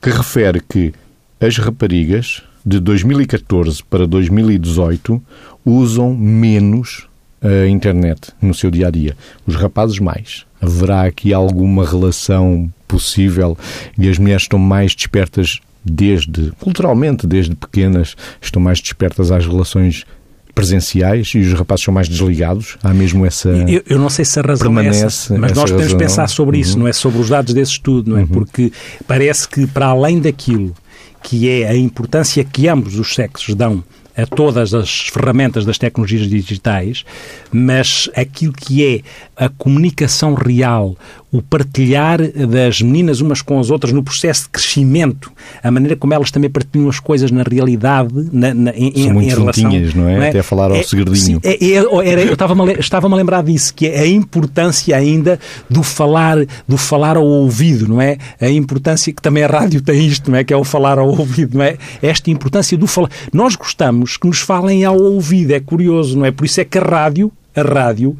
que 0.00 0.10
refere 0.10 0.60
que 0.60 0.92
as 1.40 1.58
raparigas 1.58 2.42
de 2.64 2.80
2014 2.80 3.82
para 3.84 4.06
2018 4.06 5.20
usam 5.64 6.14
menos 6.14 7.06
a 7.42 7.66
internet 7.66 8.30
no 8.40 8.54
seu 8.54 8.70
dia 8.70 8.88
a 8.88 8.90
dia. 8.90 9.16
Os 9.46 9.54
rapazes 9.54 9.98
mais. 9.98 10.46
Haverá 10.60 11.02
aqui 11.02 11.34
alguma 11.34 11.86
relação 11.86 12.72
possível 12.88 13.58
e 13.98 14.08
as 14.08 14.18
mulheres 14.18 14.42
estão 14.42 14.58
mais 14.58 14.94
despertas 14.94 15.60
desde, 15.84 16.52
culturalmente, 16.60 17.26
desde 17.26 17.54
pequenas, 17.54 18.16
estão 18.40 18.60
mais 18.60 18.80
despertas 18.80 19.30
às 19.30 19.46
relações 19.46 20.04
presenciais 20.54 21.32
e 21.34 21.40
os 21.40 21.52
rapazes 21.52 21.84
são 21.84 21.92
mais 21.92 22.08
desligados? 22.08 22.78
Há 22.82 22.94
mesmo 22.94 23.26
essa. 23.26 23.48
Eu, 23.48 23.82
eu 23.86 23.98
não 23.98 24.08
sei 24.08 24.24
se 24.24 24.38
a 24.38 24.42
razão 24.42 24.72
permanece 24.72 25.02
é 25.02 25.06
essa, 25.06 25.38
mas 25.38 25.50
essa 25.50 25.60
nós 25.60 25.70
podemos 25.70 25.94
pensar 25.94 26.28
sobre 26.28 26.56
uhum. 26.56 26.62
isso, 26.62 26.78
não 26.78 26.88
é? 26.88 26.92
Sobre 26.92 27.20
os 27.20 27.28
dados 27.28 27.52
desse 27.52 27.72
estudo, 27.72 28.10
não 28.10 28.18
é? 28.18 28.20
Uhum. 28.20 28.28
Porque 28.28 28.72
parece 29.06 29.48
que, 29.48 29.66
para 29.66 29.86
além 29.86 30.20
daquilo 30.20 30.72
que 31.22 31.48
é 31.48 31.68
a 31.68 31.76
importância 31.76 32.44
que 32.44 32.68
ambos 32.68 32.98
os 32.98 33.14
sexos 33.14 33.54
dão 33.54 33.82
a 34.16 34.26
todas 34.26 34.74
as 34.74 35.08
ferramentas 35.08 35.64
das 35.64 35.76
tecnologias 35.76 36.28
digitais, 36.28 37.04
mas 37.50 38.08
aquilo 38.14 38.52
que 38.52 38.84
é 38.84 39.00
a 39.44 39.48
comunicação 39.48 40.34
real, 40.34 40.96
o 41.34 41.42
partilhar 41.42 42.20
das 42.46 42.80
meninas 42.80 43.20
umas 43.20 43.42
com 43.42 43.58
as 43.58 43.68
outras 43.68 43.92
no 43.92 44.04
processo 44.04 44.44
de 44.44 44.50
crescimento, 44.50 45.32
a 45.60 45.68
maneira 45.68 45.96
como 45.96 46.14
elas 46.14 46.30
também 46.30 46.48
partilham 46.48 46.88
as 46.88 47.00
coisas 47.00 47.32
na 47.32 47.42
realidade, 47.42 48.14
na, 48.32 48.54
na, 48.54 48.70
em, 48.70 48.92
São 49.02 49.14
muito 49.14 49.32
em 49.32 49.34
relação, 49.36 49.70
não 49.96 50.08
é? 50.08 50.16
não 50.16 50.22
é? 50.22 50.28
Até 50.28 50.42
falar 50.44 50.70
ao 50.70 50.76
é, 50.76 50.84
segredinho. 50.84 51.16
Sim, 51.16 51.40
é, 51.42 51.54
é, 51.54 52.08
era, 52.08 52.22
eu 52.22 52.34
estava-me 52.34 52.70
a, 52.70 52.78
estava 52.78 53.08
a 53.08 53.16
lembrar 53.16 53.42
disso, 53.42 53.74
que 53.74 53.88
é 53.88 54.02
a 54.02 54.06
importância 54.06 54.96
ainda 54.96 55.40
do 55.68 55.82
falar, 55.82 56.38
do 56.68 56.76
falar 56.76 57.16
ao 57.16 57.26
ouvido, 57.26 57.88
não 57.88 58.00
é? 58.00 58.16
A 58.40 58.48
importância 58.48 59.12
que 59.12 59.20
também 59.20 59.42
a 59.42 59.48
rádio 59.48 59.82
tem 59.82 60.06
isto, 60.06 60.30
não 60.30 60.38
é? 60.38 60.44
Que 60.44 60.54
é 60.54 60.56
o 60.56 60.62
falar 60.62 61.00
ao 61.00 61.08
ouvido, 61.08 61.58
não 61.58 61.64
é? 61.64 61.76
Esta 62.00 62.30
importância 62.30 62.78
do 62.78 62.86
falar. 62.86 63.10
Nós 63.32 63.56
gostamos 63.56 64.16
que 64.16 64.28
nos 64.28 64.38
falem 64.38 64.84
ao 64.84 64.96
ouvido, 64.96 65.50
é 65.50 65.58
curioso, 65.58 66.16
não 66.16 66.26
é? 66.26 66.30
Por 66.30 66.44
isso 66.44 66.60
é 66.60 66.64
que 66.64 66.78
a 66.78 66.80
rádio 66.80 67.32
a 67.56 67.62
rádio 67.62 68.16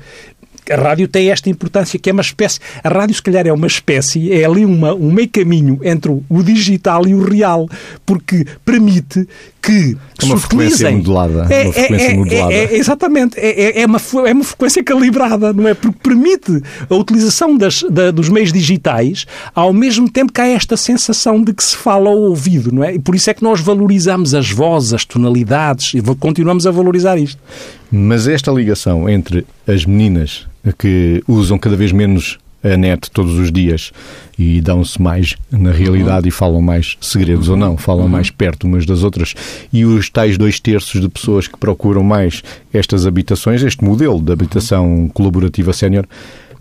a 0.70 0.76
rádio 0.76 1.08
tem 1.08 1.30
esta 1.30 1.50
importância, 1.50 1.98
que 1.98 2.08
é 2.08 2.12
uma 2.12 2.22
espécie. 2.22 2.60
A 2.82 2.88
rádio, 2.88 3.14
se 3.14 3.22
calhar, 3.22 3.46
é 3.46 3.52
uma 3.52 3.66
espécie, 3.66 4.32
é 4.32 4.44
ali 4.44 4.64
uma, 4.64 4.94
um 4.94 5.12
meio 5.12 5.28
caminho 5.28 5.78
entre 5.82 6.10
o 6.10 6.42
digital 6.42 7.06
e 7.06 7.14
o 7.14 7.22
real, 7.22 7.68
porque 8.06 8.46
permite 8.64 9.28
que 9.64 9.96
é 10.20 10.24
uma 10.26 10.36
frequência 10.36 10.90
modulada. 10.90 11.46
É, 11.48 11.64
uma 11.64 11.72
frequência 11.72 12.06
é, 12.06 12.14
modulada. 12.14 12.52
É, 12.52 12.64
é, 12.64 12.76
exatamente. 12.76 13.38
É, 13.38 13.80
é, 13.80 13.86
uma, 13.86 14.00
é 14.26 14.32
uma 14.32 14.44
frequência 14.44 14.84
calibrada, 14.84 15.52
não 15.52 15.66
é? 15.66 15.74
Porque 15.74 15.98
permite 16.02 16.62
a 16.88 16.94
utilização 16.94 17.56
das, 17.56 17.82
da, 17.90 18.10
dos 18.10 18.28
meios 18.28 18.52
digitais 18.52 19.26
ao 19.54 19.72
mesmo 19.72 20.08
tempo 20.10 20.32
que 20.32 20.40
há 20.40 20.48
esta 20.48 20.76
sensação 20.76 21.42
de 21.42 21.54
que 21.54 21.64
se 21.64 21.76
fala 21.76 22.10
ao 22.10 22.16
ouvido, 22.16 22.70
não 22.72 22.84
é? 22.84 22.94
E 22.94 22.98
por 22.98 23.14
isso 23.14 23.30
é 23.30 23.34
que 23.34 23.42
nós 23.42 23.60
valorizamos 23.60 24.34
as 24.34 24.50
vozes, 24.50 24.92
as 24.92 25.04
tonalidades 25.04 25.94
e 25.94 26.02
continuamos 26.16 26.66
a 26.66 26.70
valorizar 26.70 27.16
isto. 27.16 27.40
Mas 27.90 28.28
esta 28.28 28.50
ligação 28.50 29.08
entre 29.08 29.46
as 29.66 29.86
meninas 29.86 30.46
que 30.78 31.22
usam 31.26 31.58
cada 31.58 31.76
vez 31.76 31.92
menos 31.92 32.38
a 32.64 32.76
net 32.76 33.10
todos 33.10 33.38
os 33.38 33.52
dias 33.52 33.92
e 34.38 34.60
dão-se 34.60 35.00
mais 35.00 35.36
na 35.52 35.70
realidade 35.70 36.22
uhum. 36.22 36.28
e 36.28 36.30
falam 36.30 36.62
mais 36.62 36.96
segredos 37.00 37.48
uhum. 37.48 37.54
ou 37.54 37.60
não, 37.60 37.76
falam 37.76 38.04
uhum. 38.04 38.08
mais 38.08 38.30
perto 38.30 38.66
umas 38.66 38.86
das 38.86 39.04
outras. 39.04 39.34
E 39.72 39.84
os 39.84 40.08
tais 40.10 40.38
dois 40.38 40.58
terços 40.58 41.00
de 41.00 41.08
pessoas 41.08 41.46
que 41.46 41.58
procuram 41.58 42.02
mais 42.02 42.42
estas 42.72 43.06
habitações, 43.06 43.62
este 43.62 43.84
modelo 43.84 44.20
de 44.20 44.32
habitação 44.32 45.08
colaborativa 45.12 45.72
sénior, 45.72 46.06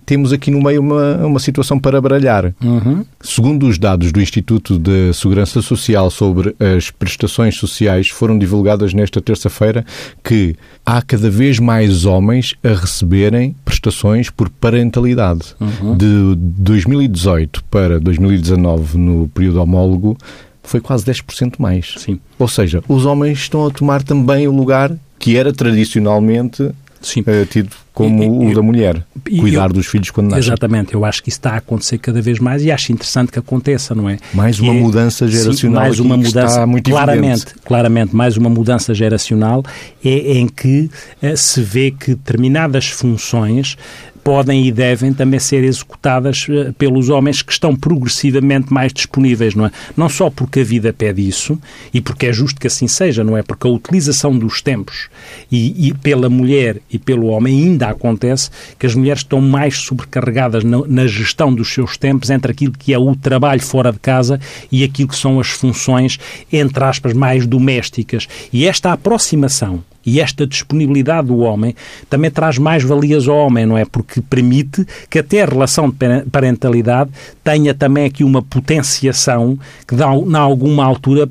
temos 0.05 0.33
aqui 0.33 0.51
no 0.51 0.61
meio 0.61 0.81
uma, 0.81 1.25
uma 1.25 1.39
situação 1.39 1.79
para 1.79 1.99
baralhar. 2.01 2.53
Uhum. 2.63 3.05
Segundo 3.21 3.67
os 3.67 3.77
dados 3.77 4.11
do 4.11 4.21
Instituto 4.21 4.77
de 4.77 5.13
Segurança 5.13 5.61
Social 5.61 6.09
sobre 6.09 6.55
as 6.59 6.89
prestações 6.91 7.55
sociais, 7.55 8.09
foram 8.09 8.37
divulgadas 8.37 8.93
nesta 8.93 9.21
terça-feira 9.21 9.85
que 10.23 10.55
há 10.85 11.01
cada 11.01 11.29
vez 11.29 11.59
mais 11.59 12.05
homens 12.05 12.55
a 12.63 12.69
receberem 12.69 13.55
prestações 13.63 14.29
por 14.29 14.49
parentalidade. 14.49 15.55
Uhum. 15.59 15.97
De 15.97 16.35
2018 16.35 17.63
para 17.65 17.99
2019, 17.99 18.97
no 18.97 19.27
período 19.29 19.61
homólogo, 19.61 20.17
foi 20.63 20.79
quase 20.79 21.05
10% 21.05 21.55
mais. 21.59 21.93
Sim. 21.97 22.19
Ou 22.39 22.47
seja, 22.47 22.83
os 22.87 23.05
homens 23.05 23.39
estão 23.39 23.65
a 23.65 23.69
tomar 23.69 24.01
também 24.01 24.47
o 24.47 24.51
lugar 24.51 24.95
que 25.19 25.37
era 25.37 25.53
tradicionalmente. 25.53 26.69
Uh, 27.11 27.45
tido 27.45 27.69
como 27.93 28.43
e, 28.43 28.51
o 28.51 28.55
da 28.55 28.61
mulher, 28.61 29.05
cuidar 29.39 29.69
eu, 29.69 29.73
dos 29.73 29.85
filhos 29.85 30.09
quando 30.09 30.31
nascem. 30.31 30.47
Exatamente, 30.47 30.95
eu 30.95 31.05
acho 31.05 31.21
que 31.21 31.29
isso 31.29 31.37
está 31.37 31.51
a 31.51 31.57
acontecer 31.57 31.99
cada 31.99 32.21
vez 32.21 32.39
mais 32.39 32.63
e 32.63 32.71
acho 32.71 32.91
interessante 32.91 33.31
que 33.31 33.37
aconteça, 33.37 33.93
não 33.93 34.09
é? 34.09 34.17
Mais 34.33 34.59
uma 34.59 34.73
é, 34.73 34.79
mudança 34.79 35.27
geracional. 35.27 35.55
Sim, 35.55 35.69
mais 35.69 35.99
uma 35.99 36.17
mudança, 36.17 36.65
claramente, 36.83 37.43
evidente. 37.43 37.55
claramente, 37.63 38.15
mais 38.15 38.35
uma 38.35 38.49
mudança 38.49 38.93
geracional 38.93 39.63
é 40.03 40.37
em 40.37 40.47
que 40.47 40.89
uh, 41.21 41.37
se 41.37 41.61
vê 41.61 41.91
que 41.91 42.15
determinadas 42.15 42.87
funções 42.87 43.77
podem 44.23 44.65
e 44.65 44.71
devem 44.71 45.13
também 45.13 45.39
ser 45.39 45.63
executadas 45.63 46.47
eh, 46.49 46.71
pelos 46.77 47.09
homens 47.09 47.41
que 47.41 47.51
estão 47.51 47.75
progressivamente 47.75 48.71
mais 48.71 48.93
disponíveis, 48.93 49.53
não 49.53 49.65
é? 49.65 49.71
Não 49.97 50.07
só 50.07 50.29
porque 50.29 50.61
a 50.61 50.63
vida 50.63 50.93
pede 50.93 51.27
isso 51.27 51.59
e 51.93 51.99
porque 51.99 52.27
é 52.27 52.33
justo 52.33 52.59
que 52.59 52.67
assim 52.67 52.87
seja, 52.87 53.23
não 53.23 53.37
é? 53.37 53.43
Porque 53.43 53.67
a 53.67 53.69
utilização 53.69 54.37
dos 54.37 54.61
tempos 54.61 55.09
e, 55.51 55.87
e 55.87 55.93
pela 55.93 56.29
mulher 56.29 56.77
e 56.89 56.97
pelo 56.97 57.27
homem 57.27 57.63
ainda 57.63 57.89
acontece 57.89 58.49
que 58.79 58.85
as 58.85 58.95
mulheres 58.95 59.21
estão 59.21 59.41
mais 59.41 59.77
sobrecarregadas 59.77 60.63
na, 60.63 60.79
na 60.87 61.07
gestão 61.07 61.53
dos 61.53 61.73
seus 61.73 61.97
tempos 61.97 62.29
entre 62.29 62.51
aquilo 62.51 62.73
que 62.73 62.93
é 62.93 62.97
o 62.97 63.15
trabalho 63.15 63.61
fora 63.61 63.91
de 63.91 63.99
casa 63.99 64.39
e 64.71 64.83
aquilo 64.83 65.09
que 65.09 65.15
são 65.15 65.39
as 65.39 65.49
funções, 65.49 66.17
entre 66.51 66.83
aspas, 66.83 67.13
mais 67.13 67.45
domésticas. 67.45 68.27
E 68.51 68.65
esta 68.65 68.93
aproximação 68.93 69.83
e 70.05 70.19
esta 70.19 70.45
disponibilidade 70.45 71.27
do 71.27 71.39
homem 71.39 71.75
também 72.09 72.29
traz 72.29 72.57
mais 72.57 72.83
valias 72.83 73.27
ao 73.27 73.37
homem, 73.37 73.65
não 73.65 73.77
é? 73.77 73.85
Porque 73.85 74.21
permite 74.21 74.85
que 75.09 75.19
até 75.19 75.43
a 75.43 75.45
relação 75.45 75.89
de 75.89 75.95
parentalidade 76.31 77.11
tenha 77.43 77.73
também 77.73 78.05
aqui 78.05 78.23
uma 78.23 78.41
potenciação 78.41 79.57
que, 79.87 79.95
em 79.95 80.35
alguma 80.35 80.83
altura, 80.83 81.29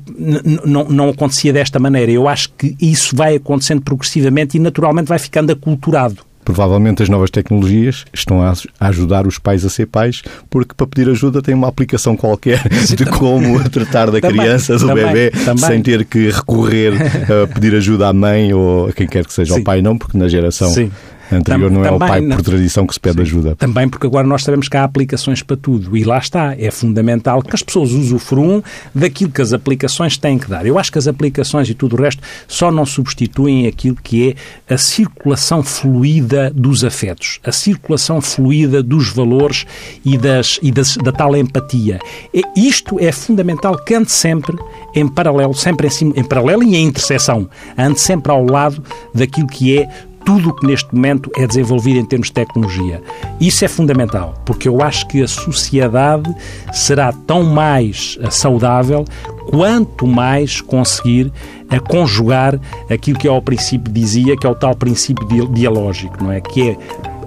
não 0.65 1.09
acontecia 1.09 1.53
desta 1.53 1.79
maneira. 1.79 2.11
Eu 2.11 2.27
acho 2.27 2.49
que 2.57 2.75
isso 2.79 3.15
vai 3.15 3.35
acontecendo 3.35 3.81
progressivamente 3.81 4.57
e, 4.57 4.59
naturalmente, 4.59 5.07
vai 5.07 5.19
ficando 5.19 5.51
aculturado. 5.51 6.32
Provavelmente 6.43 7.03
as 7.03 7.09
novas 7.09 7.29
tecnologias 7.29 8.05
estão 8.13 8.41
a 8.41 8.53
ajudar 8.87 9.25
os 9.27 9.37
pais 9.39 9.65
a 9.65 9.69
ser 9.69 9.85
pais, 9.87 10.21
porque 10.49 10.73
para 10.75 10.87
pedir 10.87 11.09
ajuda 11.09 11.41
tem 11.41 11.53
uma 11.53 11.67
aplicação 11.67 12.15
qualquer 12.15 12.61
de 12.95 13.05
como 13.05 13.67
tratar 13.69 14.11
da 14.11 14.19
também, 14.19 14.37
criança, 14.37 14.77
do 14.77 14.87
também, 14.87 15.05
bebê, 15.05 15.31
também. 15.31 15.65
sem 15.65 15.81
ter 15.81 16.05
que 16.05 16.29
recorrer 16.29 16.93
a 17.43 17.47
pedir 17.53 17.75
ajuda 17.75 18.07
à 18.07 18.13
mãe 18.13 18.53
ou 18.53 18.87
a 18.87 18.93
quem 18.93 19.07
quer 19.07 19.25
que 19.25 19.33
seja, 19.33 19.53
Sim. 19.53 19.59
ao 19.59 19.63
pai 19.63 19.81
não, 19.81 19.97
porque 19.97 20.17
na 20.17 20.27
geração 20.27 20.69
Sim 20.69 20.91
anterior 21.37 21.71
não 21.71 21.85
é 21.85 21.91
o 21.91 21.99
pai 21.99 22.21
por 22.21 22.41
tradição 22.41 22.85
que 22.85 22.93
se 22.93 22.99
pede 22.99 23.15
Sim. 23.17 23.21
ajuda. 23.21 23.55
Também 23.55 23.87
porque 23.87 24.07
agora 24.07 24.25
nós 24.25 24.43
sabemos 24.43 24.67
que 24.67 24.77
há 24.77 24.83
aplicações 24.83 25.41
para 25.41 25.57
tudo 25.57 25.95
e 25.95 26.03
lá 26.03 26.17
está, 26.17 26.55
é 26.57 26.71
fundamental 26.71 27.41
que 27.41 27.55
as 27.55 27.61
pessoas 27.61 27.91
usufruam 27.91 28.63
daquilo 28.93 29.31
que 29.31 29.41
as 29.41 29.53
aplicações 29.53 30.17
têm 30.17 30.37
que 30.37 30.49
dar. 30.49 30.65
Eu 30.65 30.77
acho 30.77 30.91
que 30.91 30.97
as 30.97 31.07
aplicações 31.07 31.69
e 31.69 31.73
tudo 31.73 31.95
o 31.95 32.01
resto 32.01 32.21
só 32.47 32.71
não 32.71 32.85
substituem 32.85 33.67
aquilo 33.67 33.95
que 33.95 34.35
é 34.69 34.73
a 34.73 34.77
circulação 34.77 35.63
fluida 35.63 36.51
dos 36.53 36.83
afetos, 36.83 37.39
a 37.43 37.51
circulação 37.51 38.21
fluida 38.21 38.81
dos 38.81 39.09
valores 39.09 39.65
e, 40.05 40.17
das, 40.17 40.59
e 40.61 40.71
das, 40.71 40.97
da 40.97 41.11
tal 41.11 41.35
empatia. 41.35 41.99
E 42.33 42.43
isto 42.55 42.99
é 42.99 43.11
fundamental 43.11 43.77
que 43.77 43.95
ande 43.95 44.11
sempre 44.11 44.57
em 44.95 45.07
paralelo, 45.07 45.53
sempre 45.53 45.87
em, 45.87 45.89
cima, 45.89 46.13
em 46.15 46.23
paralelo 46.23 46.63
e 46.63 46.75
em 46.75 46.85
interseção, 46.85 47.49
ande 47.77 47.99
sempre 47.99 48.31
ao 48.31 48.45
lado 48.45 48.83
daquilo 49.13 49.47
que 49.47 49.77
é 49.77 49.89
tudo 50.25 50.49
o 50.49 50.53
que 50.53 50.65
neste 50.65 50.93
momento 50.93 51.29
é 51.35 51.45
desenvolvido 51.45 51.99
em 51.99 52.05
termos 52.05 52.27
de 52.27 52.33
tecnologia. 52.33 53.01
Isso 53.39 53.65
é 53.65 53.67
fundamental, 53.67 54.33
porque 54.45 54.67
eu 54.67 54.81
acho 54.81 55.07
que 55.07 55.21
a 55.21 55.27
sociedade 55.27 56.33
será 56.71 57.11
tão 57.11 57.43
mais 57.43 58.17
saudável 58.29 59.05
quanto 59.49 60.07
mais 60.07 60.61
conseguir 60.61 61.31
a 61.69 61.79
conjugar 61.79 62.59
aquilo 62.89 63.17
que 63.17 63.27
ao 63.27 63.41
princípio 63.41 63.91
dizia, 63.91 64.37
que 64.37 64.45
é 64.45 64.49
o 64.49 64.55
tal 64.55 64.75
princípio 64.75 65.25
dialógico, 65.49 66.23
não 66.23 66.31
é? 66.31 66.39
Que 66.39 66.77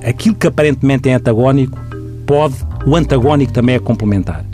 é 0.02 0.08
aquilo 0.08 0.34
que 0.34 0.46
aparentemente 0.46 1.08
é 1.08 1.14
antagónico, 1.14 1.76
pode, 2.26 2.54
o 2.86 2.94
antagónico 2.94 3.52
também 3.52 3.74
é 3.74 3.78
complementar. 3.78 4.45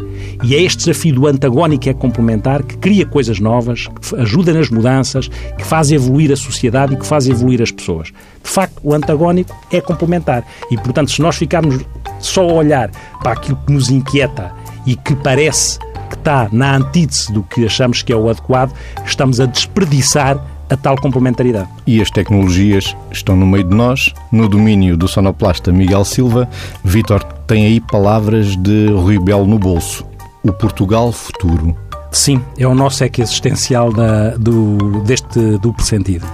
E 0.43 0.57
é 0.57 0.63
este 0.63 0.79
desafio 0.79 1.15
do 1.15 1.27
antagónico 1.27 1.89
é 1.89 1.95
complementar 1.95 2.63
que 2.63 2.77
cria 2.77 3.07
coisas 3.07 3.39
novas, 3.39 3.87
que 3.87 4.17
ajuda 4.17 4.53
nas 4.53 4.69
mudanças, 4.71 5.29
que 5.29 5.65
faz 5.65 5.93
evoluir 5.93 6.33
a 6.33 6.37
sociedade 6.37 6.95
e 6.95 6.97
que 6.97 7.07
faz 7.07 7.29
evoluir 7.29 7.63
as 7.63 7.71
pessoas. 7.71 8.09
De 8.43 8.51
facto, 8.51 8.81
o 8.83 8.93
antagónico 8.93 9.57
é 9.71 9.81
complementar. 9.81 10.45
E, 10.71 10.77
portanto, 10.77 11.13
se 11.13 11.23
nós 11.23 11.37
ficarmos 11.37 11.79
só 12.19 12.43
a 12.43 12.53
olhar 12.53 12.91
para 13.23 13.33
aquilo 13.33 13.59
que 13.67 13.73
nos 13.73 13.89
inquieta 13.89 14.53
e 14.85 14.97
que 14.97 15.15
parece 15.15 15.79
que 16.11 16.17
está 16.17 16.49
na 16.51 16.77
antítese 16.77 17.33
do 17.33 17.43
que 17.45 17.65
achamos 17.65 18.03
que 18.03 18.13
é 18.13 18.17
o 18.17 18.29
adequado, 18.29 18.73
estamos 19.07 19.39
a 19.41 19.47
desperdiçar 19.47 20.45
a 20.69 20.77
tal 20.77 20.97
complementaridade. 20.97 21.69
E 21.87 22.01
as 22.01 22.11
tecnologias 22.11 22.97
estão 23.11 23.37
no 23.37 23.47
meio 23.47 23.65
de 23.65 23.75
nós, 23.75 24.13
no 24.33 24.49
domínio 24.49 24.97
do 24.97 25.07
sonoplasta 25.07 25.71
Miguel 25.71 26.05
Silva. 26.05 26.49
Vítor 26.83 27.23
tem 27.47 27.67
aí 27.67 27.81
palavras 27.81 28.57
de 28.57 28.87
Rui 28.89 29.19
Belo 29.19 29.47
no 29.47 29.59
bolso. 29.59 30.12
O 30.45 30.53
Portugal 30.53 31.13
futuro. 31.13 31.77
Sim, 32.11 32.43
é 32.59 32.67
o 32.67 32.75
nosso 32.75 33.05
eco 33.05 33.23
existencial 33.23 33.93
da, 33.93 34.31
do, 34.37 35.01
deste 35.03 35.59
duplo 35.59 35.85
sentido. 35.85 36.27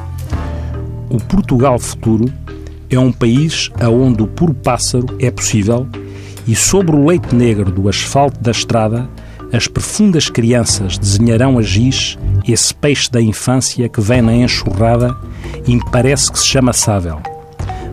O 1.10 1.18
Portugal 1.18 1.78
futuro 1.78 2.32
é 2.90 2.98
um 2.98 3.12
país 3.12 3.70
onde 3.80 4.22
o 4.22 4.26
puro 4.26 4.54
pássaro 4.54 5.06
é 5.20 5.30
possível 5.30 5.86
e 6.46 6.54
sobre 6.54 6.96
o 6.96 7.06
leite 7.06 7.34
negro 7.34 7.70
do 7.70 7.88
asfalto 7.88 8.40
da 8.40 8.50
estrada 8.50 9.08
as 9.52 9.66
profundas 9.66 10.28
crianças 10.28 10.98
desenharão 10.98 11.58
a 11.58 11.62
giz 11.62 12.18
esse 12.46 12.74
peixe 12.74 13.10
da 13.10 13.20
infância 13.20 13.88
que 13.88 14.00
vem 14.00 14.20
na 14.20 14.34
enxurrada 14.34 15.16
e 15.66 15.74
me 15.74 15.90
parece 15.90 16.30
que 16.30 16.38
se 16.38 16.46
chama 16.46 16.72
sável. 16.72 17.20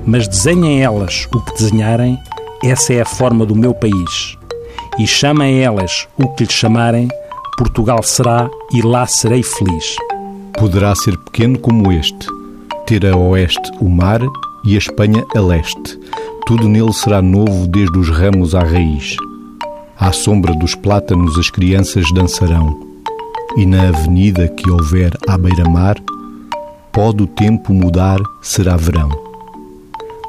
Mas 0.06 0.28
desenhem 0.28 0.82
elas 0.82 1.28
o 1.34 1.42
que 1.42 1.54
desenharem, 1.54 2.18
essa 2.64 2.94
é 2.94 3.02
a 3.02 3.06
forma 3.06 3.46
do 3.46 3.56
meu 3.56 3.74
país. 3.74 4.38
E 4.98 5.06
chamem 5.06 5.62
elas 5.62 6.08
o 6.18 6.30
que 6.30 6.46
lhe 6.46 6.52
chamarem, 6.52 7.10
Portugal 7.58 8.02
será 8.02 8.50
e 8.74 8.82
lá 8.82 9.06
serei 9.06 9.44
feliz. 9.44 9.96
Poderá 10.58 10.96
ser 10.96 11.18
pequeno 11.18 11.60
como 11.60 11.92
este, 11.92 12.28
ter 12.86 13.06
a 13.06 13.16
oeste 13.18 13.72
o 13.82 13.90
mar 13.90 14.22
e 14.64 14.76
a 14.76 14.78
Espanha 14.78 15.26
a 15.36 15.40
leste. 15.40 16.00
Tudo 16.46 16.70
nele 16.70 16.94
será 16.94 17.22
novo 17.22 17.68
desde 17.68 17.98
os 17.98 18.10
ramos 18.10 18.56
à 18.56 18.62
raiz. 18.62 19.18
À 19.98 20.12
sombra 20.12 20.54
dos 20.54 20.76
plátanos 20.76 21.38
as 21.38 21.50
crianças 21.50 22.06
dançarão, 22.14 22.80
e 23.58 23.66
na 23.66 23.90
avenida 23.90 24.48
que 24.48 24.70
houver 24.70 25.12
à 25.28 25.38
beira-mar, 25.38 25.98
pode 26.92 27.24
o 27.24 27.28
tempo 27.28 27.74
mudar, 27.74 28.20
será 28.42 28.78
verão. 28.78 29.10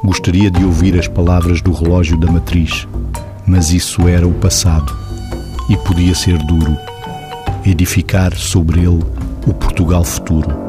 Gostaria 0.03 0.51
de 0.51 0.63
ouvir 0.63 0.97
as 0.97 1.07
palavras 1.07 1.61
do 1.61 1.71
relógio 1.71 2.17
da 2.17 2.31
matriz, 2.31 2.87
mas 3.47 3.71
isso 3.71 4.07
era 4.07 4.27
o 4.27 4.33
passado 4.33 4.95
e 5.69 5.77
podia 5.77 6.13
ser 6.13 6.37
duro 6.39 6.77
edificar 7.65 8.35
sobre 8.35 8.81
ele 8.81 9.03
o 9.45 9.53
Portugal 9.53 10.03
futuro. 10.03 10.66